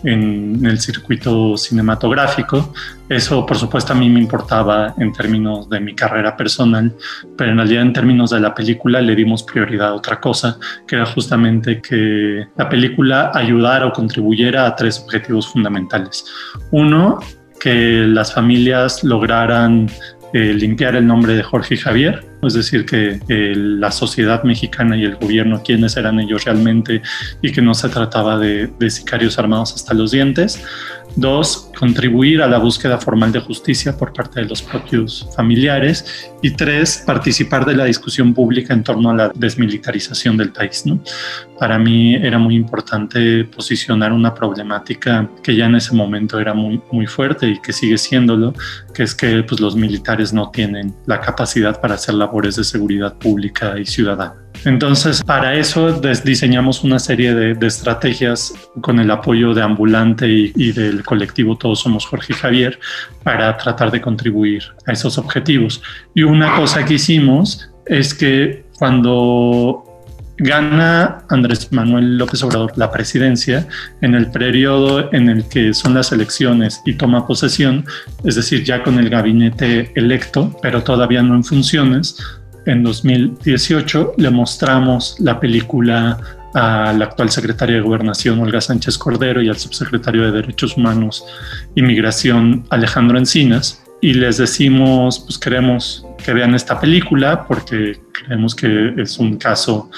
en 0.05 0.65
el 0.65 0.81
circuito 0.81 1.57
cinematográfico. 1.57 2.73
Eso, 3.09 3.45
por 3.45 3.57
supuesto, 3.59 3.93
a 3.93 3.97
mí 3.97 4.09
me 4.09 4.21
importaba 4.21 4.95
en 4.99 5.13
términos 5.13 5.69
de 5.69 5.81
mi 5.81 5.95
carrera 5.95 6.37
personal, 6.37 6.95
pero 7.37 7.51
en 7.51 7.59
realidad 7.59 7.83
en 7.83 7.93
términos 7.93 8.31
de 8.31 8.41
la 8.41 8.55
película 8.55 9.01
le 9.01 9.15
dimos 9.15 9.43
prioridad 9.43 9.89
a 9.89 9.95
otra 9.95 10.21
cosa, 10.21 10.59
que 10.87 10.97
era 10.97 11.07
justamente 11.07 11.81
que 11.81 12.47
la 12.57 12.69
película 12.69 13.31
ayudara 13.35 13.87
o 13.87 13.93
contribuyera 13.93 14.67
a 14.67 14.77
tres 14.77 15.01
objetivos 15.01 15.49
fundamentales. 15.49 16.25
Uno, 16.71 17.21
que 17.63 18.05
las 18.09 18.35
familias 18.35 19.05
lograran 19.05 19.89
eh, 20.33 20.53
limpiar 20.55 20.97
el 20.97 21.07
nombre 21.07 21.35
de 21.35 21.43
Jorge 21.43 21.77
Javier, 21.77 22.25
es 22.43 22.55
decir, 22.55 22.85
que 22.85 23.21
eh, 23.29 23.53
la 23.55 23.93
sociedad 23.93 24.43
mexicana 24.43 24.97
y 24.97 25.05
el 25.05 25.15
gobierno, 25.17 25.63
quiénes 25.63 25.97
eran 25.97 26.19
ellos 26.19 26.45
realmente 26.45 27.03
y 27.41 27.53
que 27.53 27.63
no 27.63 27.75
se 27.75 27.89
trataba 27.89 28.39
de, 28.39 28.67
de 28.79 28.91
sicarios 28.91 29.39
armados 29.39 29.75
hasta 29.75 29.95
los 29.95 30.11
dientes. 30.11 30.65
Dos, 31.17 31.71
contribuir 31.79 32.43
a 32.43 32.47
la 32.47 32.59
búsqueda 32.59 32.97
formal 32.99 33.33
de 33.33 33.41
justicia 33.41 33.97
por 33.97 34.13
parte 34.13 34.41
de 34.41 34.47
los 34.47 34.63
propios 34.63 35.29
familiares. 35.37 36.31
Y 36.43 36.51
tres, 36.53 37.03
participar 37.07 37.65
de 37.65 37.75
la 37.75 37.85
discusión 37.85 38.35
pública 38.35 38.73
en 38.73 38.83
torno 38.83 39.11
a 39.11 39.15
la 39.15 39.33
desmilitarización 39.35 40.37
del 40.37 40.51
país. 40.51 40.85
¿no? 40.87 41.01
Para 41.59 41.79
mí 41.79 42.15
era 42.15 42.39
muy 42.39 42.57
importante 42.57 43.45
posicionar 43.45 44.13
una 44.13 44.35
problemática 44.35 45.29
que 45.43 45.55
ya 45.55 45.67
en 45.67 45.77
ese 45.77 45.95
momento 45.95 46.41
era 46.41 46.55
muy, 46.55 46.81
muy 46.91 47.07
fuerte 47.07 47.49
y 47.49 47.61
que 47.61 47.73
sigue 47.73 47.99
siéndolo, 47.99 48.55
que 48.95 49.05
es 49.05 49.15
que 49.15 49.43
pues, 49.43 49.61
los 49.61 49.77
militares 49.77 50.33
no 50.33 50.51
tienen 50.51 50.95
la 51.07 51.21
capacidad 51.21 51.81
para 51.81 51.95
hacer 51.95 52.15
labores 52.15 52.57
de 52.57 52.65
seguridad 52.65 53.15
pública 53.15 53.79
y 53.79 53.87
ciudadana. 53.87 54.35
Entonces, 54.65 55.23
para 55.25 55.55
eso 55.57 56.01
diseñamos 56.25 56.85
una 56.85 56.99
serie 56.99 57.35
de, 57.35 57.55
de, 57.55 57.67
estrategias 57.67 58.53
con 58.81 59.01
el 59.01 59.11
apoyo 59.11 59.55
de 59.55 59.63
Ambulante 59.63 60.29
y, 60.29 60.53
y, 60.55 60.73
del 60.73 61.02
colectivo 61.03 61.57
Todos 61.57 61.81
Somos 61.81 62.07
Jorge 62.07 62.33
y 62.33 62.37
Javier 62.37 62.79
para 63.23 63.57
tratar 63.57 63.91
de 63.91 64.01
contribuir 64.01 64.63
a 64.87 64.93
esos 64.93 65.19
objetivos. 65.19 65.83
Y 66.15 66.23
una 66.23 66.57
cosa 66.57 66.85
que 66.85 66.95
hicimos 66.95 67.71
es 67.87 68.15
que 68.15 68.65
cuando 68.79 69.85
gana 70.39 71.25
Andrés 71.29 71.71
Manuel 71.73 72.19
López 72.19 72.43
Obrador 72.43 72.73
la 72.77 72.91
presidencia 72.91 73.69
en 74.01 74.15
el 74.15 74.31
periodo 74.31 75.13
en 75.13 75.29
el 75.29 75.45
que 75.49 75.73
son 75.75 75.95
las 75.95 76.11
elecciones 76.13 76.81
y 76.85 76.95
toma 76.95 77.27
posesión, 77.27 77.85
es 78.25 78.35
decir, 78.35 78.65
ya 78.65 78.83
con 78.83 78.99
el 78.99 79.09
gabinete 79.09 79.93
electo, 79.95 80.57
pero 80.63 80.83
todavía 80.83 81.23
no 81.23 81.35
en 81.35 81.45
funciones, 81.45 82.17
en 82.67 82.83
2018 82.83 84.15
le 84.19 84.31
mostramos 84.31 85.17
la 85.19 85.39
película 85.41 86.19
a 86.55 86.93
la 86.93 87.07
actual 87.07 87.31
secretaria 87.31 87.77
de 87.77 87.83
Gobernación, 87.83 88.41
Olga 88.41 88.61
Sánchez 88.61 88.99
Cordero, 88.99 89.43
y 89.43 89.49
al 89.49 89.57
subsecretario 89.57 90.25
de 90.25 90.33
Derechos 90.33 90.77
Humanos 90.77 91.25
y 91.75 91.83
Migración, 91.83 92.65
Alejandro 92.71 93.19
Encinas, 93.19 93.83
y 94.01 94.15
les 94.15 94.37
decimos, 94.39 95.21
pues 95.21 95.39
queremos 95.39 96.05
que 96.25 96.33
vean 96.33 96.55
esta 96.57 96.81
película 96.81 97.47
porque 97.47 98.01
creemos 98.13 98.55
que 98.55 98.95
es 98.97 99.19
un 99.19 99.37
caso 99.37 99.91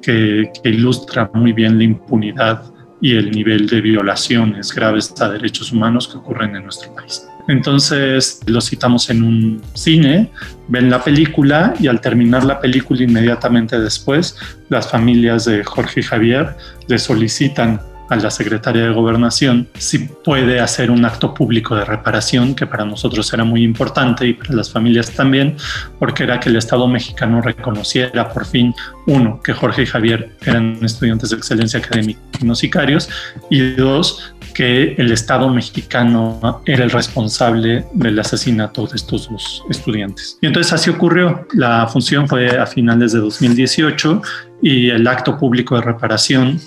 que 0.00 0.52
ilustra 0.62 1.28
muy 1.34 1.52
bien 1.52 1.76
la 1.76 1.84
impunidad 1.84 2.62
y 3.00 3.16
el 3.16 3.32
nivel 3.32 3.66
de 3.66 3.80
violaciones 3.80 4.72
graves 4.72 5.12
a 5.20 5.28
derechos 5.28 5.72
humanos 5.72 6.06
que 6.06 6.18
ocurren 6.18 6.54
en 6.54 6.64
nuestro 6.64 6.94
país. 6.94 7.26
Entonces 7.48 8.40
lo 8.46 8.60
citamos 8.60 9.08
en 9.10 9.22
un 9.22 9.62
cine, 9.72 10.30
ven 10.68 10.90
la 10.90 11.02
película 11.02 11.74
y 11.80 11.88
al 11.88 12.00
terminar 12.00 12.44
la 12.44 12.60
película 12.60 13.02
inmediatamente 13.02 13.80
después, 13.80 14.36
las 14.68 14.90
familias 14.90 15.46
de 15.46 15.64
Jorge 15.64 16.00
y 16.00 16.02
Javier 16.02 16.54
le 16.86 16.98
solicitan 16.98 17.80
a 18.08 18.16
la 18.16 18.30
secretaria 18.30 18.82
de 18.84 18.90
Gobernación 18.90 19.68
si 19.78 19.98
puede 19.98 20.60
hacer 20.60 20.90
un 20.90 21.04
acto 21.04 21.34
público 21.34 21.74
de 21.74 21.84
reparación, 21.84 22.54
que 22.54 22.66
para 22.66 22.84
nosotros 22.84 23.32
era 23.32 23.44
muy 23.44 23.62
importante 23.62 24.26
y 24.26 24.34
para 24.34 24.54
las 24.54 24.70
familias 24.70 25.10
también, 25.10 25.56
porque 25.98 26.24
era 26.24 26.40
que 26.40 26.48
el 26.48 26.56
Estado 26.56 26.86
mexicano 26.88 27.40
reconociera 27.40 28.28
por 28.28 28.46
fin, 28.46 28.74
uno, 29.06 29.40
que 29.42 29.52
Jorge 29.52 29.82
y 29.82 29.86
Javier 29.86 30.30
eran 30.44 30.78
estudiantes 30.82 31.30
de 31.30 31.36
excelencia 31.36 31.80
académica 31.80 32.20
y 32.40 32.44
no 32.44 32.54
sicarios, 32.54 33.08
y 33.50 33.72
dos, 33.72 34.34
que 34.54 34.94
el 34.98 35.12
Estado 35.12 35.48
mexicano 35.48 36.62
era 36.66 36.84
el 36.84 36.90
responsable 36.90 37.84
del 37.92 38.18
asesinato 38.18 38.86
de 38.86 38.96
estos 38.96 39.30
dos 39.30 39.62
estudiantes. 39.70 40.36
Y 40.40 40.46
entonces 40.46 40.72
así 40.72 40.90
ocurrió. 40.90 41.46
La 41.52 41.86
función 41.86 42.26
fue 42.26 42.58
a 42.58 42.66
finales 42.66 43.12
de 43.12 43.20
2018 43.20 44.20
y 44.62 44.90
el 44.90 45.06
acto 45.06 45.38
público 45.38 45.76
de 45.76 45.82
reparación 45.82 46.60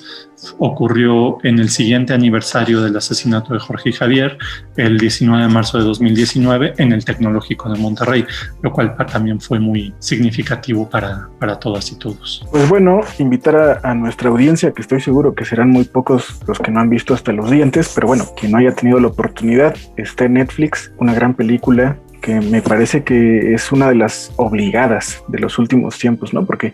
ocurrió 0.58 1.38
en 1.44 1.60
el 1.60 1.70
siguiente 1.70 2.14
aniversario 2.14 2.82
del 2.82 2.96
asesinato 2.96 3.54
de 3.54 3.60
Jorge 3.60 3.92
Javier, 3.92 4.38
el 4.78 4.98
19 4.98 5.44
de 5.44 5.50
marzo 5.50 5.78
de 5.78 5.84
2019, 5.84 6.74
en 6.78 6.92
el 6.94 7.06
Tecnológico 7.06 7.72
de 7.72 7.80
Monterrey, 7.80 8.26
lo 8.62 8.72
cual 8.72 8.96
también 9.12 9.40
fue 9.40 9.60
muy 9.60 9.94
significativo 10.00 10.90
para, 10.90 11.30
para 11.40 11.60
todas 11.60 11.92
y 11.92 11.96
todos. 11.98 12.46
Pues 12.52 12.68
bueno, 12.70 13.02
invitar 13.20 13.56
a, 13.56 13.80
a, 13.84 13.94
nuestra 13.94 14.30
audiencia, 14.30 14.72
que 14.72 14.82
estoy 14.82 15.02
seguro 15.02 15.36
que 15.36 15.46
serán 15.46 15.70
muy 15.70 15.84
pocos 15.84 16.40
los 16.48 16.60
que 16.60 16.72
no 16.72 16.80
han 16.80 16.90
visto 16.90 17.14
hasta 17.14 17.32
los 17.32 17.50
dientes, 17.50 17.92
pero 17.94 18.08
bueno, 18.08 18.26
quien 18.38 18.52
no 18.52 18.58
haya 18.58 18.74
tenido 18.74 19.00
la 19.00 19.08
oportunidad, 19.08 19.76
está 19.98 20.26
en 20.26 20.34
Netflix, 20.34 20.92
una 20.98 21.14
gran 21.14 21.34
película 21.34 21.98
que 22.22 22.40
me 22.40 22.62
parece 22.62 23.04
que 23.04 23.54
es 23.54 23.72
una 23.72 23.90
de 23.90 23.96
las 23.96 24.32
obligadas 24.38 25.24
de 25.28 25.40
los 25.40 25.58
últimos 25.58 25.98
tiempos, 25.98 26.34
¿no? 26.34 26.46
Porque 26.46 26.72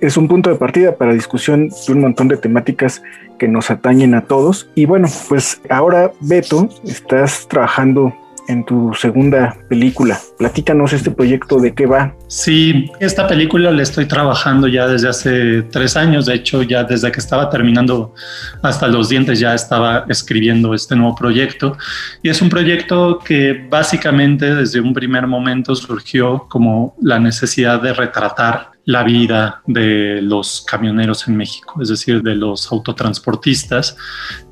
es 0.00 0.16
un 0.16 0.28
punto 0.28 0.50
de 0.50 0.56
partida 0.56 0.96
para 0.96 1.14
discusión 1.14 1.68
de 1.68 1.92
un 1.92 2.00
montón 2.00 2.28
de 2.28 2.36
temáticas 2.36 3.02
que 3.38 3.48
nos 3.48 3.70
atañen 3.70 4.14
a 4.14 4.26
todos. 4.26 4.70
Y 4.74 4.84
bueno, 4.84 5.08
pues 5.28 5.60
ahora, 5.70 6.12
Beto, 6.20 6.68
estás 6.84 7.48
trabajando 7.48 8.14
en 8.50 8.64
tu 8.64 8.92
segunda 8.94 9.56
película. 9.68 10.18
Platícanos 10.38 10.92
este 10.92 11.10
proyecto 11.10 11.58
de 11.58 11.72
qué 11.72 11.86
va. 11.86 12.14
Sí, 12.26 12.90
esta 13.00 13.26
película 13.26 13.70
la 13.70 13.82
estoy 13.82 14.06
trabajando 14.06 14.66
ya 14.66 14.86
desde 14.86 15.08
hace 15.08 15.62
tres 15.62 15.96
años. 15.96 16.26
De 16.26 16.34
hecho, 16.34 16.62
ya 16.62 16.84
desde 16.84 17.10
que 17.12 17.20
estaba 17.20 17.48
terminando 17.48 18.14
hasta 18.62 18.88
los 18.88 19.08
dientes 19.08 19.38
ya 19.38 19.54
estaba 19.54 20.04
escribiendo 20.08 20.74
este 20.74 20.96
nuevo 20.96 21.14
proyecto. 21.14 21.76
Y 22.22 22.28
es 22.28 22.42
un 22.42 22.48
proyecto 22.48 23.18
que 23.18 23.66
básicamente 23.68 24.54
desde 24.54 24.80
un 24.80 24.92
primer 24.92 25.26
momento 25.26 25.74
surgió 25.74 26.46
como 26.48 26.94
la 27.00 27.18
necesidad 27.18 27.80
de 27.80 27.92
retratar 27.92 28.69
la 28.84 29.02
vida 29.02 29.62
de 29.66 30.20
los 30.22 30.64
camioneros 30.66 31.28
en 31.28 31.36
México, 31.36 31.80
es 31.82 31.88
decir, 31.88 32.22
de 32.22 32.34
los 32.34 32.70
autotransportistas. 32.72 33.96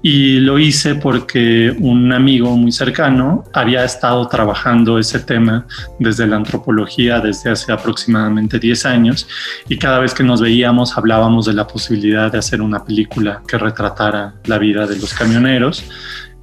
Y 0.02 0.38
lo 0.40 0.58
hice 0.58 0.94
porque 0.94 1.74
un 1.78 2.12
amigo 2.12 2.56
muy 2.56 2.70
cercano 2.70 3.44
había 3.52 3.84
estado 3.84 4.28
trabajando 4.28 4.98
ese 4.98 5.20
tema 5.20 5.66
desde 5.98 6.26
la 6.26 6.36
antropología 6.36 7.20
desde 7.20 7.50
hace 7.50 7.72
aproximadamente 7.72 8.58
10 8.58 8.86
años 8.86 9.26
y 9.68 9.76
cada 9.76 9.98
vez 9.98 10.14
que 10.14 10.22
nos 10.22 10.40
veíamos 10.40 10.96
hablábamos 10.96 11.46
de 11.46 11.54
la 11.54 11.66
posibilidad 11.66 12.30
de 12.30 12.38
hacer 12.38 12.62
una 12.62 12.84
película 12.84 13.42
que 13.46 13.58
retratara 13.58 14.34
la 14.44 14.58
vida 14.58 14.86
de 14.86 14.98
los 14.98 15.12
camioneros. 15.14 15.84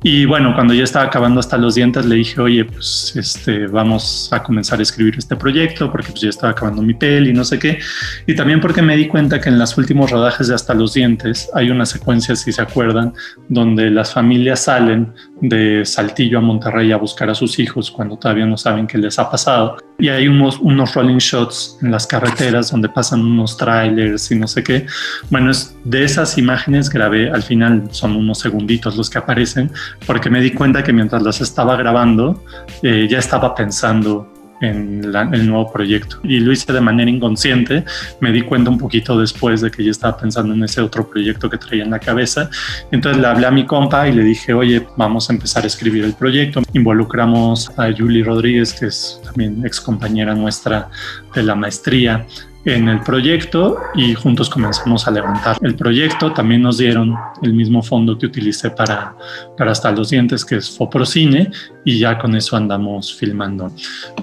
Y 0.07 0.25
bueno, 0.25 0.53
cuando 0.53 0.75
ya 0.75 0.83
estaba 0.83 1.05
acabando 1.05 1.39
hasta 1.39 1.57
los 1.57 1.73
dientes, 1.73 2.05
le 2.05 2.17
dije, 2.17 2.39
oye, 2.39 2.63
pues 2.63 3.13
este, 3.15 3.65
vamos 3.65 4.29
a 4.31 4.43
comenzar 4.43 4.77
a 4.77 4.83
escribir 4.83 5.15
este 5.17 5.35
proyecto 5.35 5.91
porque 5.91 6.11
pues 6.11 6.21
ya 6.21 6.29
estaba 6.29 6.51
acabando 6.51 6.83
mi 6.83 6.93
peli 6.93 7.31
y 7.31 7.33
no 7.33 7.43
sé 7.43 7.57
qué. 7.57 7.79
Y 8.27 8.35
también 8.35 8.61
porque 8.61 8.83
me 8.83 8.95
di 8.95 9.07
cuenta 9.07 9.41
que 9.41 9.49
en 9.49 9.57
los 9.57 9.75
últimos 9.79 10.11
rodajes 10.11 10.47
de 10.47 10.53
Hasta 10.53 10.75
los 10.75 10.93
dientes 10.93 11.49
hay 11.55 11.71
una 11.71 11.87
secuencia, 11.87 12.35
si 12.35 12.51
se 12.51 12.61
acuerdan, 12.61 13.13
donde 13.49 13.89
las 13.89 14.13
familias 14.13 14.65
salen 14.65 15.11
de 15.41 15.83
Saltillo 15.85 16.37
a 16.37 16.41
Monterrey 16.41 16.91
a 16.91 16.97
buscar 16.97 17.29
a 17.29 17.35
sus 17.35 17.59
hijos 17.59 17.91
cuando 17.91 18.17
todavía 18.17 18.45
no 18.45 18.57
saben 18.57 18.87
qué 18.87 18.97
les 18.97 19.19
ha 19.19 19.29
pasado. 19.29 19.77
Y 19.97 20.09
hay 20.09 20.27
unos, 20.27 20.59
unos 20.59 20.93
rolling 20.93 21.17
shots 21.17 21.77
en 21.81 21.91
las 21.91 22.05
carreteras 22.07 22.71
donde 22.71 22.89
pasan 22.89 23.21
unos 23.21 23.57
trailers 23.57 24.31
y 24.31 24.35
no 24.35 24.47
sé 24.47 24.63
qué. 24.63 24.85
Bueno, 25.29 25.51
es 25.51 25.75
de 25.83 26.03
esas 26.03 26.37
imágenes 26.37 26.89
grabé, 26.89 27.29
al 27.29 27.43
final 27.43 27.83
son 27.91 28.15
unos 28.15 28.39
segunditos 28.39 28.97
los 28.97 29.09
que 29.09 29.17
aparecen, 29.17 29.71
porque 30.05 30.29
me 30.29 30.41
di 30.41 30.51
cuenta 30.51 30.83
que 30.83 30.93
mientras 30.93 31.21
las 31.21 31.41
estaba 31.41 31.75
grabando 31.75 32.43
eh, 32.83 33.07
ya 33.09 33.19
estaba 33.19 33.55
pensando 33.55 34.34
en 34.61 35.03
el 35.33 35.47
nuevo 35.47 35.71
proyecto 35.71 36.19
y 36.23 36.39
lo 36.39 36.51
hice 36.51 36.71
de 36.71 36.81
manera 36.81 37.09
inconsciente. 37.09 37.83
Me 38.19 38.31
di 38.31 38.41
cuenta 38.41 38.69
un 38.69 38.77
poquito 38.77 39.19
después 39.19 39.61
de 39.61 39.71
que 39.71 39.83
ya 39.83 39.91
estaba 39.91 40.17
pensando 40.17 40.53
en 40.53 40.63
ese 40.63 40.81
otro 40.81 41.07
proyecto 41.07 41.49
que 41.49 41.57
traía 41.57 41.83
en 41.83 41.91
la 41.91 41.99
cabeza. 41.99 42.49
Entonces 42.91 43.21
le 43.21 43.27
hablé 43.27 43.47
a 43.47 43.51
mi 43.51 43.65
compa 43.65 44.07
y 44.07 44.13
le 44.13 44.23
dije, 44.23 44.53
oye, 44.53 44.85
vamos 44.97 45.29
a 45.29 45.33
empezar 45.33 45.63
a 45.63 45.67
escribir 45.67 46.03
el 46.03 46.13
proyecto. 46.13 46.61
Involucramos 46.73 47.71
a 47.77 47.91
Julie 47.95 48.23
Rodríguez, 48.23 48.73
que 48.73 48.87
es 48.87 49.19
también 49.23 49.65
ex 49.65 49.81
compañera 49.81 50.33
nuestra 50.33 50.89
de 51.33 51.43
la 51.43 51.55
maestría 51.55 52.25
en 52.65 52.89
el 52.89 52.99
proyecto 53.01 53.78
y 53.93 54.15
juntos 54.15 54.49
comenzamos 54.49 55.08
a 55.08 55.12
levantar 55.12 55.56
el 55.62 55.75
proyecto. 55.75 56.34
También 56.34 56.63
nos 56.63 56.80
dieron 56.80 57.15
el 57.43 57.54
mismo 57.54 57.84
fondo 57.84 58.17
que 58.17 58.25
utilicé 58.25 58.71
para, 58.71 59.15
para 59.58 59.71
hasta 59.71 59.91
los 59.91 60.10
dientes, 60.10 60.43
que 60.43 60.56
es 60.58 60.75
Foprocine, 60.75 61.51
y 61.84 61.99
ya 61.99 62.17
con 62.17 62.36
eso 62.36 62.58
andamos 62.58 63.15
filmando. 63.15 63.71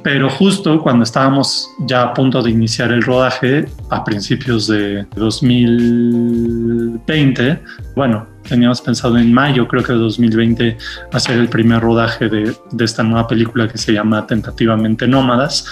Pero 0.02 0.28
justo 0.28 0.82
cuando 0.82 1.04
estábamos 1.04 1.70
ya 1.86 2.02
a 2.02 2.12
punto 2.12 2.42
de 2.42 2.50
iniciar 2.50 2.90
el 2.92 3.02
rodaje, 3.02 3.66
a 3.90 4.02
principios 4.04 4.66
de 4.66 5.06
2020, 5.14 7.60
bueno, 7.94 8.31
teníamos 8.48 8.80
pensado 8.80 9.18
en 9.18 9.32
mayo, 9.32 9.66
creo 9.68 9.82
que 9.82 9.92
de 9.92 9.98
2020, 9.98 10.76
hacer 11.12 11.38
el 11.38 11.48
primer 11.48 11.80
rodaje 11.80 12.28
de, 12.28 12.54
de, 12.70 12.84
esta 12.84 13.02
nueva 13.02 13.26
película 13.26 13.68
que 13.68 13.78
se 13.78 13.92
llama 13.92 14.26
Tentativamente 14.26 15.06
Nómadas. 15.06 15.66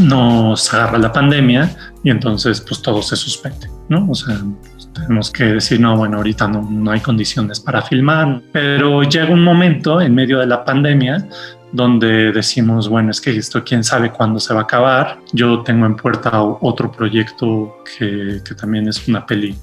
Nos 0.00 0.72
agarra 0.72 0.98
la 0.98 1.12
pandemia 1.12 1.70
y 2.02 2.10
entonces 2.10 2.60
pues 2.60 2.82
todo 2.82 3.02
se 3.02 3.16
suspende, 3.16 3.68
¿no? 3.88 4.08
O 4.10 4.14
sea, 4.14 4.38
tenemos 4.92 5.30
que 5.30 5.44
decir, 5.44 5.80
no, 5.80 5.96
bueno, 5.96 6.18
ahorita 6.18 6.48
no, 6.48 6.68
no 6.70 6.90
hay 6.90 7.00
condiciones 7.00 7.60
para 7.60 7.82
filmar, 7.82 8.40
pero 8.52 9.02
llega 9.02 9.32
un 9.32 9.44
momento 9.44 10.00
en 10.00 10.14
medio 10.14 10.38
de 10.38 10.46
la 10.46 10.64
pandemia 10.64 11.26
donde 11.72 12.32
decimos, 12.32 12.88
bueno, 12.88 13.10
es 13.10 13.20
que 13.20 13.36
esto 13.36 13.62
quién 13.64 13.82
sabe 13.82 14.10
cuándo 14.10 14.40
se 14.40 14.54
va 14.54 14.60
a 14.60 14.62
acabar. 14.64 15.18
Yo 15.32 15.62
tengo 15.62 15.86
en 15.86 15.96
puerta 15.96 16.42
otro 16.42 16.90
proyecto 16.90 17.78
que, 17.98 18.40
que, 18.46 18.54
también 18.54 18.88
es 18.88 19.06
una 19.08 19.26
peli 19.26 19.56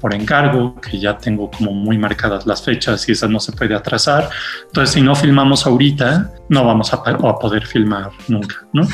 por 0.00 0.14
encargo, 0.14 0.78
que 0.80 1.00
ya 1.00 1.16
tengo 1.16 1.50
como 1.50 1.72
muy 1.72 1.98
marcadas 1.98 2.46
las 2.46 2.62
fechas 2.62 3.08
y 3.08 3.12
esa 3.12 3.26
no 3.26 3.40
se 3.40 3.52
puede 3.52 3.74
atrasar. 3.74 4.28
Entonces, 4.66 4.94
si 4.94 5.00
no 5.00 5.14
filmamos 5.14 5.66
ahorita, 5.66 6.32
no 6.48 6.64
vamos 6.64 6.92
a, 6.92 6.96
a 6.96 7.38
poder 7.38 7.66
filmar 7.66 8.10
nunca, 8.28 8.66
¿no? 8.72 8.86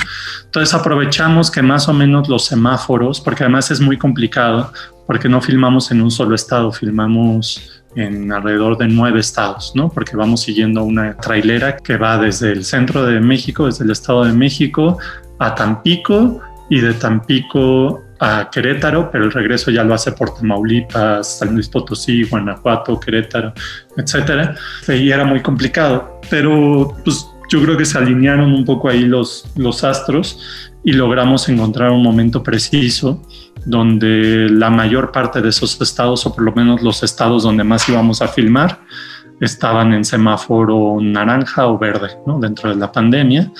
Entonces, 0.44 0.72
aprovechamos 0.74 1.50
que 1.50 1.62
más 1.62 1.88
o 1.88 1.92
menos 1.92 2.28
los 2.28 2.44
semáforos, 2.44 3.20
porque 3.20 3.44
además 3.44 3.70
es 3.70 3.80
muy 3.80 3.98
complicado, 3.98 4.72
porque 5.06 5.28
no 5.28 5.40
filmamos 5.40 5.90
en 5.90 6.00
un 6.00 6.10
solo 6.10 6.34
estado, 6.34 6.70
filmamos 6.72 7.81
en 7.94 8.32
alrededor 8.32 8.78
de 8.78 8.88
nueve 8.88 9.20
estados, 9.20 9.72
¿no? 9.74 9.88
Porque 9.90 10.16
vamos 10.16 10.42
siguiendo 10.42 10.84
una 10.84 11.16
trailera 11.16 11.76
que 11.76 11.96
va 11.96 12.18
desde 12.18 12.52
el 12.52 12.64
centro 12.64 13.04
de 13.04 13.20
México, 13.20 13.66
desde 13.66 13.84
el 13.84 13.90
estado 13.90 14.24
de 14.24 14.32
México 14.32 14.98
a 15.38 15.54
Tampico 15.54 16.40
y 16.70 16.80
de 16.80 16.94
Tampico 16.94 18.02
a 18.18 18.48
Querétaro, 18.50 19.10
pero 19.10 19.24
el 19.24 19.32
regreso 19.32 19.70
ya 19.70 19.82
lo 19.82 19.94
hace 19.94 20.12
por 20.12 20.32
Tamaulipas, 20.34 21.38
San 21.38 21.54
Luis 21.54 21.68
Potosí, 21.68 22.22
Guanajuato, 22.22 22.98
Querétaro, 23.00 23.52
etcétera. 23.96 24.54
Y 24.88 25.10
era 25.10 25.24
muy 25.24 25.42
complicado, 25.42 26.20
pero 26.30 26.96
pues 27.04 27.26
yo 27.50 27.60
creo 27.62 27.76
que 27.76 27.84
se 27.84 27.98
alinearon 27.98 28.52
un 28.52 28.64
poco 28.64 28.88
ahí 28.88 29.02
los, 29.02 29.44
los 29.56 29.82
astros 29.82 30.70
y 30.84 30.92
logramos 30.92 31.48
encontrar 31.48 31.90
un 31.90 32.02
momento 32.02 32.42
preciso 32.42 33.20
donde 33.64 34.48
la 34.50 34.70
mayor 34.70 35.12
parte 35.12 35.40
de 35.40 35.48
esos 35.48 35.80
estados, 35.80 36.26
o 36.26 36.34
por 36.34 36.44
lo 36.44 36.52
menos 36.52 36.82
los 36.82 37.02
estados 37.02 37.42
donde 37.42 37.64
más 37.64 37.88
íbamos 37.88 38.22
a 38.22 38.28
filmar, 38.28 38.80
estaban 39.40 39.92
en 39.92 40.04
semáforo 40.04 40.98
naranja 41.00 41.66
o 41.66 41.78
verde. 41.78 42.10
Dentro 42.40 42.70
de 42.70 42.76
la 42.76 42.90
pandemia. 42.90 43.50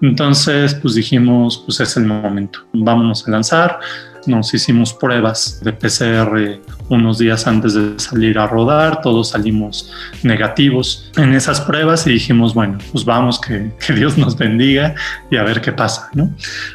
Entonces, 0.00 0.74
pues 0.74 0.94
dijimos, 0.94 1.62
pues 1.64 1.80
es 1.80 1.96
el 1.96 2.04
momento, 2.04 2.60
vámonos 2.72 3.26
a 3.26 3.30
lanzar. 3.30 3.80
Nos 4.26 4.54
hicimos 4.54 4.92
pruebas 4.94 5.60
de 5.62 5.72
PCR 5.72 6.60
unos 6.88 7.18
días 7.18 7.46
antes 7.46 7.74
de 7.74 7.98
salir 7.98 8.38
a 8.38 8.46
rodar, 8.46 9.00
todos 9.00 9.30
salimos 9.30 9.90
negativos 10.22 11.10
en 11.16 11.34
esas 11.34 11.60
pruebas 11.60 12.06
y 12.06 12.12
dijimos, 12.12 12.54
bueno, 12.54 12.78
pues 12.92 13.04
vamos, 13.04 13.40
que, 13.40 13.72
que 13.84 13.92
Dios 13.92 14.18
nos 14.18 14.36
bendiga 14.36 14.94
y 15.30 15.36
a 15.36 15.42
ver 15.42 15.60
qué 15.60 15.72
pasa, 15.72 16.10
¿no? 16.14 16.30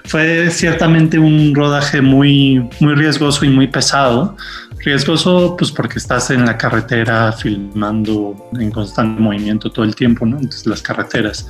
Fue 0.06 0.50
ciertamente 0.50 1.20
un 1.20 1.54
rodaje 1.54 2.02
muy, 2.02 2.68
muy 2.80 2.96
riesgoso 2.96 3.46
y 3.46 3.50
muy 3.50 3.68
pesado, 3.68 4.36
riesgoso 4.80 5.56
pues 5.58 5.72
porque 5.72 6.00
estás 6.00 6.30
en 6.30 6.46
la 6.46 6.58
carretera 6.58 7.32
filmando 7.32 8.50
en 8.54 8.72
constante 8.72 9.22
movimiento 9.22 9.72
todo 9.72 9.86
el 9.86 9.96
tiempo, 9.96 10.26
¿no? 10.26 10.38
Entonces 10.38 10.66
las 10.66 10.82
carreteras 10.82 11.48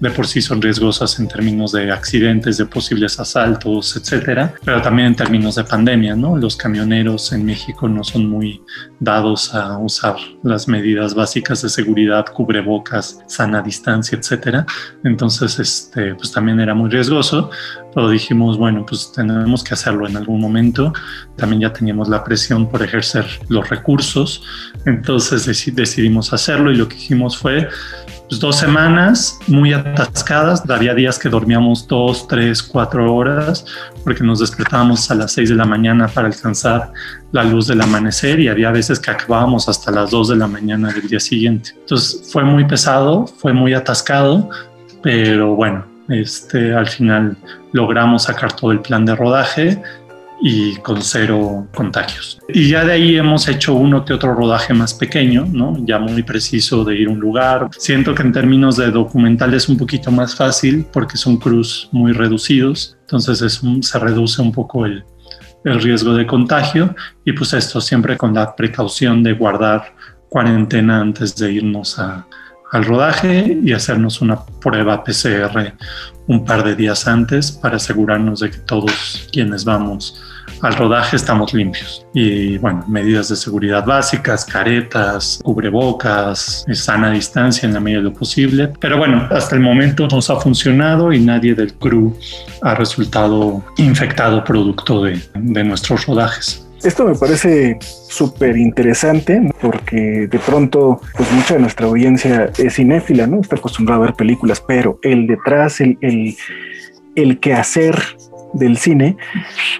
de 0.00 0.10
por 0.10 0.26
sí 0.26 0.40
son 0.40 0.60
riesgosas 0.60 1.18
en 1.18 1.28
términos 1.28 1.72
de 1.72 1.92
accidentes, 1.92 2.56
de 2.56 2.66
posibles 2.66 3.20
asaltos, 3.20 3.96
etcétera, 3.96 4.54
pero 4.64 4.80
también 4.80 5.08
en 5.08 5.16
términos 5.16 5.54
de 5.54 5.64
pandemia, 5.64 6.16
¿no? 6.16 6.36
Los 6.36 6.56
camioneros 6.56 7.32
en 7.32 7.44
México 7.44 7.88
no 7.88 8.02
son 8.02 8.28
muy 8.28 8.62
dados 8.98 9.54
a 9.54 9.78
usar 9.78 10.16
las 10.42 10.68
medidas 10.68 11.14
básicas 11.14 11.62
de 11.62 11.68
seguridad, 11.68 12.26
cubrebocas, 12.26 13.20
sana 13.26 13.62
distancia, 13.62 14.18
etcétera. 14.18 14.66
Entonces, 15.04 15.58
este, 15.58 16.14
pues 16.14 16.32
también 16.32 16.60
era 16.60 16.74
muy 16.74 16.90
riesgoso, 16.90 17.50
pero 17.94 18.08
dijimos, 18.08 18.56
bueno, 18.56 18.86
pues 18.86 19.12
tenemos 19.14 19.62
que 19.62 19.74
hacerlo 19.74 20.06
en 20.06 20.16
algún 20.16 20.40
momento. 20.40 20.92
También 21.36 21.62
ya 21.62 21.72
teníamos 21.72 22.08
la 22.08 22.24
presión 22.24 22.68
por 22.68 22.82
ejercer 22.82 23.26
los 23.48 23.68
recursos, 23.68 24.42
entonces 24.86 25.44
decidimos 25.74 26.32
hacerlo 26.32 26.72
y 26.72 26.76
lo 26.76 26.88
que 26.88 26.96
hicimos 26.96 27.36
fue 27.36 27.68
pues, 28.30 28.40
dos 28.40 28.56
semanas 28.56 29.40
muy 29.48 29.72
atascadas. 29.72 30.62
Había 30.70 30.94
días 30.94 31.18
que 31.18 31.28
dormíamos 31.28 31.86
dos, 31.88 32.28
tres, 32.28 32.62
cuatro 32.62 33.12
horas 33.12 33.66
porque 34.04 34.22
nos 34.22 34.38
despertábamos 34.38 35.10
a 35.10 35.16
las 35.16 35.32
seis 35.32 35.48
de 35.48 35.56
la 35.56 35.64
mañana 35.64 36.06
para 36.06 36.28
alcanzar 36.28 36.92
la 37.32 37.42
luz 37.42 37.66
del 37.66 37.80
amanecer 37.80 38.38
y 38.38 38.46
había 38.46 38.70
veces 38.70 39.00
que 39.00 39.10
acabábamos 39.10 39.68
hasta 39.68 39.90
las 39.90 40.12
dos 40.12 40.28
de 40.28 40.36
la 40.36 40.46
mañana 40.46 40.92
del 40.92 41.08
día 41.08 41.18
siguiente. 41.18 41.72
Entonces 41.80 42.30
fue 42.32 42.44
muy 42.44 42.64
pesado, 42.64 43.26
fue 43.26 43.52
muy 43.52 43.74
atascado, 43.74 44.48
pero 45.02 45.56
bueno, 45.56 45.84
este, 46.08 46.72
al 46.72 46.86
final 46.86 47.36
logramos 47.72 48.24
sacar 48.24 48.52
todo 48.52 48.70
el 48.70 48.80
plan 48.80 49.04
de 49.04 49.16
rodaje 49.16 49.82
y 50.40 50.76
con 50.76 51.02
cero 51.02 51.68
contagios. 51.74 52.38
Y 52.48 52.70
ya 52.70 52.84
de 52.84 52.92
ahí 52.92 53.16
hemos 53.16 53.46
hecho 53.48 53.74
uno 53.74 54.04
que 54.04 54.14
otro 54.14 54.34
rodaje 54.34 54.72
más 54.72 54.94
pequeño, 54.94 55.46
¿no? 55.50 55.76
Ya 55.84 55.98
muy 55.98 56.22
preciso 56.22 56.84
de 56.84 56.96
ir 56.96 57.08
a 57.08 57.12
un 57.12 57.20
lugar. 57.20 57.68
Siento 57.76 58.14
que 58.14 58.22
en 58.22 58.32
términos 58.32 58.76
de 58.76 58.90
documental 58.90 59.54
es 59.54 59.68
un 59.68 59.76
poquito 59.76 60.10
más 60.10 60.34
fácil 60.34 60.86
porque 60.92 61.16
son 61.16 61.36
cruz 61.36 61.88
muy 61.92 62.12
reducidos, 62.12 62.96
entonces 63.02 63.42
es 63.42 63.60
se 63.82 63.98
reduce 63.98 64.40
un 64.40 64.52
poco 64.52 64.86
el, 64.86 65.04
el 65.64 65.80
riesgo 65.80 66.14
de 66.14 66.26
contagio 66.26 66.94
y 67.24 67.32
pues 67.32 67.52
esto 67.52 67.80
siempre 67.80 68.16
con 68.16 68.34
la 68.34 68.56
precaución 68.56 69.22
de 69.22 69.34
guardar 69.34 69.94
cuarentena 70.28 71.00
antes 71.00 71.36
de 71.36 71.52
irnos 71.52 71.98
a, 71.98 72.26
al 72.70 72.84
rodaje 72.84 73.58
y 73.62 73.72
hacernos 73.72 74.20
una 74.20 74.44
prueba 74.60 75.02
PCR 75.02 75.74
un 76.28 76.44
par 76.44 76.64
de 76.64 76.76
días 76.76 77.06
antes 77.06 77.50
para 77.50 77.76
asegurarnos 77.76 78.40
de 78.40 78.50
que 78.50 78.58
todos 78.58 79.28
quienes 79.32 79.64
vamos 79.64 80.20
al 80.62 80.74
rodaje 80.74 81.16
estamos 81.16 81.52
limpios. 81.54 82.06
Y 82.12 82.58
bueno, 82.58 82.84
medidas 82.88 83.28
de 83.28 83.36
seguridad 83.36 83.84
básicas, 83.84 84.44
caretas, 84.44 85.40
cubrebocas, 85.42 86.64
sana 86.72 87.10
distancia 87.10 87.66
en 87.66 87.74
la 87.74 87.80
medida 87.80 87.98
de 87.98 88.04
lo 88.04 88.12
posible. 88.12 88.72
Pero 88.80 88.98
bueno, 88.98 89.26
hasta 89.30 89.56
el 89.56 89.62
momento 89.62 90.06
nos 90.08 90.30
ha 90.30 90.36
funcionado 90.36 91.12
y 91.12 91.20
nadie 91.20 91.54
del 91.54 91.74
crew 91.74 92.16
ha 92.62 92.74
resultado 92.74 93.62
infectado 93.76 94.44
producto 94.44 95.04
de, 95.04 95.20
nuestros 95.64 96.06
rodajes. 96.06 96.66
Esto 96.82 97.04
me 97.04 97.14
parece 97.14 97.78
súper 98.08 98.56
interesante 98.56 99.52
porque 99.60 100.26
de 100.30 100.38
pronto 100.38 101.00
pues 101.14 101.30
mucha 101.32 101.54
de 101.54 101.60
nuestra 101.60 101.86
audiencia 101.86 102.50
es 102.56 102.76
cinéfila, 102.76 103.26
¿no? 103.26 103.40
Está 103.40 103.56
acostumbrada 103.56 104.00
a 104.00 104.06
ver 104.06 104.14
películas, 104.14 104.62
pero 104.66 104.98
el 105.02 105.26
detrás, 105.26 105.80
el, 105.82 105.98
el, 106.00 106.34
el 107.16 107.38
quehacer 107.38 107.96
del 108.52 108.76
cine, 108.78 109.16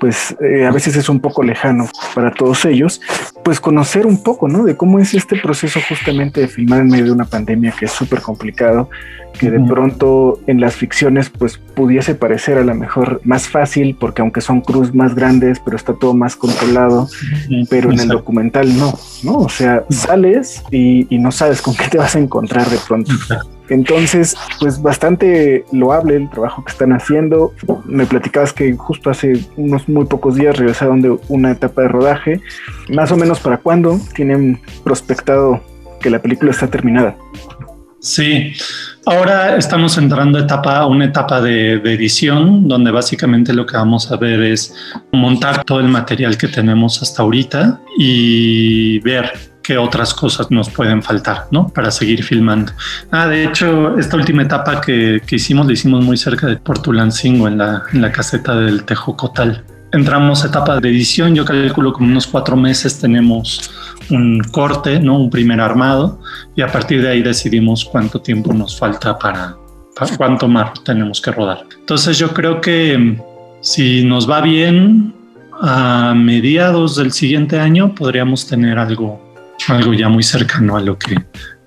pues 0.01 0.37
eh, 0.41 0.67
a 0.67 0.71
veces 0.71 0.97
es 0.97 1.09
un 1.09 1.21
poco 1.21 1.43
lejano 1.43 1.89
para 2.15 2.33
todos 2.33 2.65
ellos, 2.65 3.01
pues 3.45 3.61
conocer 3.61 4.07
un 4.07 4.23
poco, 4.23 4.49
¿no? 4.49 4.65
De 4.65 4.77
cómo 4.77 4.99
es 4.99 5.15
este 5.15 5.37
proceso 5.37 5.81
justamente 5.89 6.41
de 6.41 6.49
filmar 6.49 6.81
en 6.81 6.89
medio 6.89 7.07
de 7.07 7.13
una 7.13 7.25
pandemia 7.25 7.75
que 7.79 7.87
es 7.87 7.93
súper 7.93 8.21
complicado, 8.21 8.91
que 9.39 9.51
de 9.51 9.61
pronto 9.61 10.41
en 10.47 10.61
las 10.61 10.75
ficciones 10.75 11.31
pues 11.31 11.59
pudiese 11.59 12.15
parecer 12.15 12.59
a 12.59 12.65
lo 12.65 12.75
mejor 12.75 13.21
más 13.25 13.49
fácil, 13.49 13.97
porque 13.99 14.23
aunque 14.23 14.41
son 14.41 14.61
cruz 14.61 14.95
más 14.95 15.15
grandes, 15.15 15.61
pero 15.61 15.77
está 15.77 15.95
todo 15.95 16.15
más 16.15 16.37
controlado, 16.37 17.09
pero 17.69 17.91
en 17.91 18.01
el 18.01 18.09
documental 18.09 18.77
no, 18.77 18.99
¿no? 19.23 19.39
O 19.39 19.49
sea, 19.49 19.85
sales 19.91 20.63
y, 20.71 21.07
y, 21.15 21.19
no 21.19 21.33
sabes 21.33 21.63
con 21.63 21.75
qué 21.75 21.89
te 21.89 21.99
vas 21.99 22.17
a 22.17 22.19
encontrar 22.19 22.69
de 22.69 22.79
pronto. 22.87 23.13
Entonces, 23.71 24.37
pues 24.59 24.83
bastante 24.83 25.65
loable 25.71 26.17
el 26.17 26.29
trabajo 26.29 26.65
que 26.65 26.73
están 26.73 26.93
haciendo. 26.93 27.53
Me 27.85 28.05
platicabas 28.05 28.53
que 28.53 28.77
justo 28.77 29.11
hace 29.11 29.47
unos 29.57 29.89
muy 29.89 30.07
pocos 30.07 30.35
días 30.35 30.59
regresaron 30.59 31.01
de 31.01 31.17
una 31.29 31.53
etapa 31.53 31.83
de 31.83 31.89
rodaje. 31.89 32.41
Más 32.89 33.13
o 33.13 33.17
menos 33.17 33.30
para 33.39 33.59
cuándo 33.59 34.01
tienen 34.15 34.61
prospectado 34.83 35.63
que 36.01 36.11
la 36.11 36.21
película 36.21 36.51
está 36.51 36.67
terminada. 36.69 37.17
Sí, 38.01 38.55
ahora 39.05 39.57
estamos 39.57 39.99
entrando 39.99 40.39
a, 40.39 40.41
etapa, 40.41 40.87
una 40.87 41.05
etapa 41.05 41.43
de, 41.43 41.79
de, 41.81 41.93
edición 41.93 42.67
donde 42.67 42.91
básicamente 42.91 43.53
lo 43.53 43.67
que 43.67 43.77
vamos 43.77 44.11
a 44.11 44.17
ver 44.17 44.43
es 44.43 44.75
montar 45.13 45.65
todo 45.65 45.81
el 45.81 45.89
material 45.89 46.39
que 46.39 46.49
tenemos 46.49 47.03
hasta 47.03 47.23
ahorita 47.23 47.79
y 47.99 49.01
ver 49.01 49.51
qué 49.63 49.79
otras 49.79 50.15
cosas 50.15 50.51
nos 50.51 50.71
pueden 50.71 51.03
faltar, 51.03 51.47
¿no? 51.51 51.69
Para 51.69 51.91
seguir 51.91 52.25
filmando. 52.25 52.73
Ah, 53.11 53.27
de 53.27 53.45
hecho, 53.45 53.99
esta 53.99 54.17
última 54.17 54.43
etapa 54.43 54.81
que, 54.81 55.21
que 55.27 55.37
hicimos, 55.37 55.67
la 55.67 55.73
hicimos 55.73 56.05
muy 56.05 56.17
cerca 56.17 56.47
de 56.47 56.57
Portulancingo, 56.57 57.49
en 57.49 57.59
la, 57.59 57.83
en 57.93 58.01
la 58.01 58.11
caseta 58.11 58.55
del 58.57 58.85
Tejocotal. 58.85 59.65
Entramos 59.93 60.45
a 60.45 60.49
etapa 60.49 60.79
de 60.79 60.89
edición, 60.89 61.35
yo 61.35 61.45
calculo 61.45 61.93
como 61.93 62.07
unos 62.09 62.27
cuatro 62.27 62.57
meses 62.57 62.99
tenemos 63.01 63.71
un 64.11 64.41
corte, 64.53 65.01
¿no? 65.01 65.19
Un 65.19 65.31
primer 65.31 65.61
armado, 65.61 66.21
y 66.55 66.63
a 66.63 66.69
partir 66.69 67.03
de 67.03 67.11
ahí 67.11 67.23
decidimos 67.23 67.85
cuánto 67.85 68.21
tiempo 68.21 68.53
nos 68.53 68.79
falta 68.79 69.19
para, 69.19 69.57
cuánto 70.17 70.47
más 70.47 70.83
tenemos 70.85 71.21
que 71.21 71.33
rodar. 71.33 71.65
Entonces 71.79 72.19
yo 72.19 72.33
creo 72.33 72.61
que 72.61 73.21
si 73.61 74.05
nos 74.05 74.31
va 74.31 74.41
bien, 74.41 75.13
a 75.61 76.15
mediados 76.15 76.97
del 76.97 77.13
siguiente 77.13 77.59
año 77.59 77.95
podríamos 77.95 78.47
tener 78.47 78.79
algo 78.79 79.21
algo 79.69 79.93
ya 79.93 80.09
muy 80.09 80.23
cercano 80.23 80.77
a 80.77 80.81
lo 80.81 80.99
que 80.99 81.17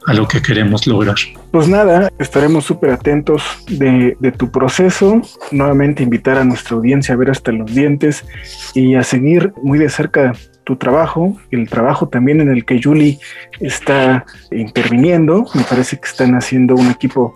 a 0.05 0.13
lo 0.13 0.27
que 0.27 0.41
queremos 0.41 0.87
lograr. 0.87 1.15
Pues 1.51 1.67
nada, 1.67 2.11
estaremos 2.19 2.65
súper 2.65 2.91
atentos 2.91 3.43
de, 3.67 4.15
tu 4.37 4.51
proceso. 4.51 5.21
Nuevamente 5.51 6.03
invitar 6.03 6.37
a 6.37 6.43
nuestra 6.43 6.75
audiencia 6.75 7.13
a 7.13 7.17
ver 7.17 7.31
hasta 7.31 7.51
los 7.51 7.73
dientes 7.73 8.25
y 8.73 8.95
a 8.95 9.03
seguir 9.03 9.53
muy 9.61 9.79
de 9.79 9.89
cerca 9.89 10.33
tu 10.63 10.77
trabajo, 10.77 11.37
el 11.51 11.69
trabajo 11.69 12.07
también 12.07 12.39
en 12.39 12.49
el 12.49 12.63
que 12.63 12.81
Julie 12.81 13.19
está 13.59 14.25
interviniendo. 14.49 15.45
Me 15.55 15.63
parece 15.63 15.99
que 15.99 16.07
están 16.07 16.35
haciendo 16.35 16.75
un 16.75 16.89
equipo 16.89 17.35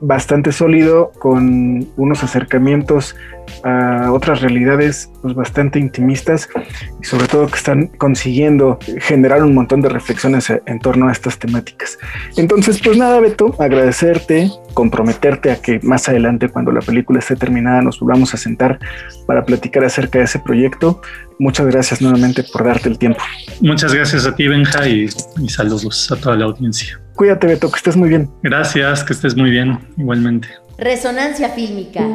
bastante 0.00 0.52
sólido 0.52 1.12
con 1.18 1.88
unos 1.96 2.22
acercamientos 2.22 3.14
a 3.62 4.10
otras 4.12 4.40
realidades 4.40 5.10
pues, 5.22 5.34
bastante 5.34 5.78
intimistas 5.78 6.48
y 7.00 7.04
sobre 7.04 7.28
todo 7.28 7.46
que 7.46 7.56
están 7.56 7.86
consiguiendo 7.86 8.78
generar 8.98 9.42
un 9.42 9.54
montón 9.54 9.80
de 9.80 9.88
reflexiones 9.88 10.50
en 10.50 10.78
torno 10.80 11.08
a 11.08 11.12
estas 11.12 11.38
temáticas. 11.38 11.98
Entonces, 12.36 12.80
pues 12.82 12.96
nada, 12.96 13.20
Beto, 13.20 13.54
agradecerte, 13.58 14.50
comprometerte 14.74 15.50
a 15.50 15.60
que 15.60 15.80
más 15.82 16.08
adelante, 16.08 16.48
cuando 16.48 16.72
la 16.72 16.80
película 16.80 17.20
esté 17.20 17.36
terminada, 17.36 17.82
nos 17.82 18.00
volvamos 18.00 18.34
a 18.34 18.36
sentar 18.36 18.78
para 19.26 19.44
platicar 19.44 19.84
acerca 19.84 20.18
de 20.18 20.24
ese 20.24 20.38
proyecto. 20.38 21.00
Muchas 21.38 21.66
gracias 21.66 22.02
nuevamente 22.02 22.44
por 22.44 22.64
darte 22.64 22.88
el 22.88 22.98
tiempo. 22.98 23.20
Muchas 23.60 23.94
gracias 23.94 24.26
a 24.26 24.34
ti, 24.34 24.48
Benja, 24.48 24.88
y, 24.88 25.08
y 25.40 25.48
saludos 25.48 26.10
a 26.10 26.16
toda 26.16 26.36
la 26.36 26.46
audiencia. 26.46 27.00
Cuídate, 27.16 27.46
Beto, 27.46 27.70
que 27.70 27.76
estés 27.76 27.96
muy 27.96 28.10
bien. 28.10 28.30
Gracias, 28.42 29.02
que 29.02 29.14
estés 29.14 29.34
muy 29.34 29.50
bien, 29.50 29.78
igualmente. 29.96 30.48
Resonancia 30.76 31.48
fílmica. 31.48 32.06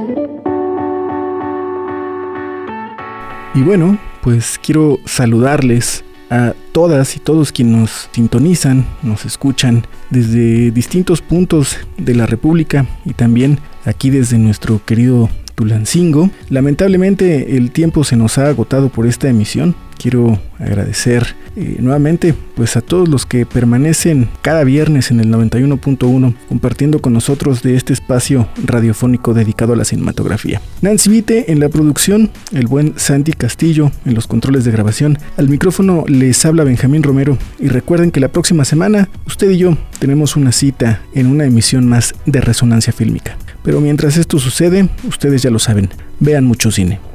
Y 3.56 3.62
bueno, 3.64 3.98
pues 4.22 4.60
quiero 4.64 5.00
saludarles 5.06 6.06
a 6.30 6.54
todas 6.72 7.18
y 7.18 7.20
todos 7.20 7.52
quienes 7.52 7.76
nos 7.76 8.10
sintonizan, 8.12 8.86
nos 9.02 9.26
escuchan 9.26 9.88
desde 10.12 10.70
distintos 10.70 11.22
puntos 11.22 11.80
de 11.98 12.14
la 12.14 12.28
República 12.28 12.86
y 13.04 13.14
también 13.14 13.58
aquí 13.86 14.12
desde 14.12 14.38
nuestro 14.38 14.86
querido 14.86 15.30
Tulancingo. 15.56 16.30
Lamentablemente 16.50 17.58
el 17.58 17.72
tiempo 17.72 18.04
se 18.04 18.16
nos 18.16 18.38
ha 18.38 18.48
agotado 18.48 18.90
por 18.90 19.08
esta 19.08 19.28
emisión. 19.28 19.76
Quiero 20.02 20.40
agradecer 20.58 21.36
eh, 21.56 21.76
nuevamente 21.80 22.34
pues 22.56 22.76
a 22.76 22.82
todos 22.82 23.08
los 23.08 23.26
que 23.28 23.46
permanecen 23.46 24.30
cada 24.42 24.64
viernes 24.64 25.12
en 25.12 25.20
el 25.20 25.28
91.1 25.28 26.34
compartiendo 26.50 27.02
con 27.02 27.14
nosotros 27.14 27.62
de 27.62 27.76
este 27.76 27.94
espacio 27.94 28.48
radiofónico 28.66 29.34
dedicado 29.34 29.74
a 29.74 29.76
la 29.76 29.86
cinematografía. 29.86 30.60
Nancy 30.82 31.10
Vite 31.10 31.52
en 31.52 31.60
la 31.60 31.70
producción, 31.70 32.32
el 32.52 32.66
buen 32.66 32.94
Santi 32.98 33.34
Castillo 33.34 33.92
en 34.06 34.16
los 34.16 34.26
controles 34.26 34.66
de 34.66 34.72
grabación. 34.72 35.20
Al 35.38 35.50
micrófono 35.50 36.04
les 36.08 36.44
habla 36.46 36.64
Benjamín 36.64 37.04
Romero 37.04 37.38
y 37.60 37.68
recuerden 37.68 38.10
que 38.12 38.20
la 38.20 38.30
próxima 38.30 38.66
semana 38.66 39.08
usted 39.28 39.52
y 39.52 39.58
yo 39.58 39.78
tenemos 40.00 40.36
una 40.36 40.52
cita 40.52 41.02
en 41.14 41.28
una 41.28 41.46
emisión 41.46 41.88
más 41.88 42.16
de 42.26 42.42
Resonancia 42.42 42.92
Fílmica. 42.92 43.38
Pero 43.64 43.80
mientras 43.82 44.18
esto 44.18 44.40
sucede, 44.40 44.90
ustedes 45.08 45.44
ya 45.44 45.52
lo 45.52 45.60
saben, 45.60 45.90
vean 46.20 46.46
mucho 46.46 46.72
cine. 46.72 47.11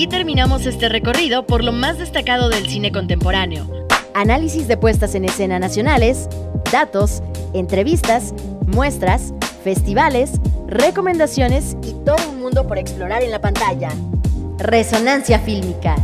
Aquí 0.00 0.08
terminamos 0.08 0.64
este 0.64 0.88
recorrido 0.88 1.44
por 1.44 1.62
lo 1.62 1.72
más 1.72 1.98
destacado 1.98 2.48
del 2.48 2.66
cine 2.66 2.90
contemporáneo. 2.90 3.66
Análisis 4.14 4.66
de 4.66 4.78
puestas 4.78 5.14
en 5.14 5.26
escena 5.26 5.58
nacionales, 5.58 6.26
datos, 6.72 7.22
entrevistas, 7.52 8.32
muestras, 8.66 9.34
festivales, 9.62 10.40
recomendaciones 10.66 11.76
y 11.82 11.92
todo 12.02 12.30
un 12.30 12.40
mundo 12.40 12.66
por 12.66 12.78
explorar 12.78 13.22
en 13.22 13.30
la 13.30 13.42
pantalla. 13.42 13.90
Resonancia 14.56 15.38
fílmica. 15.38 15.96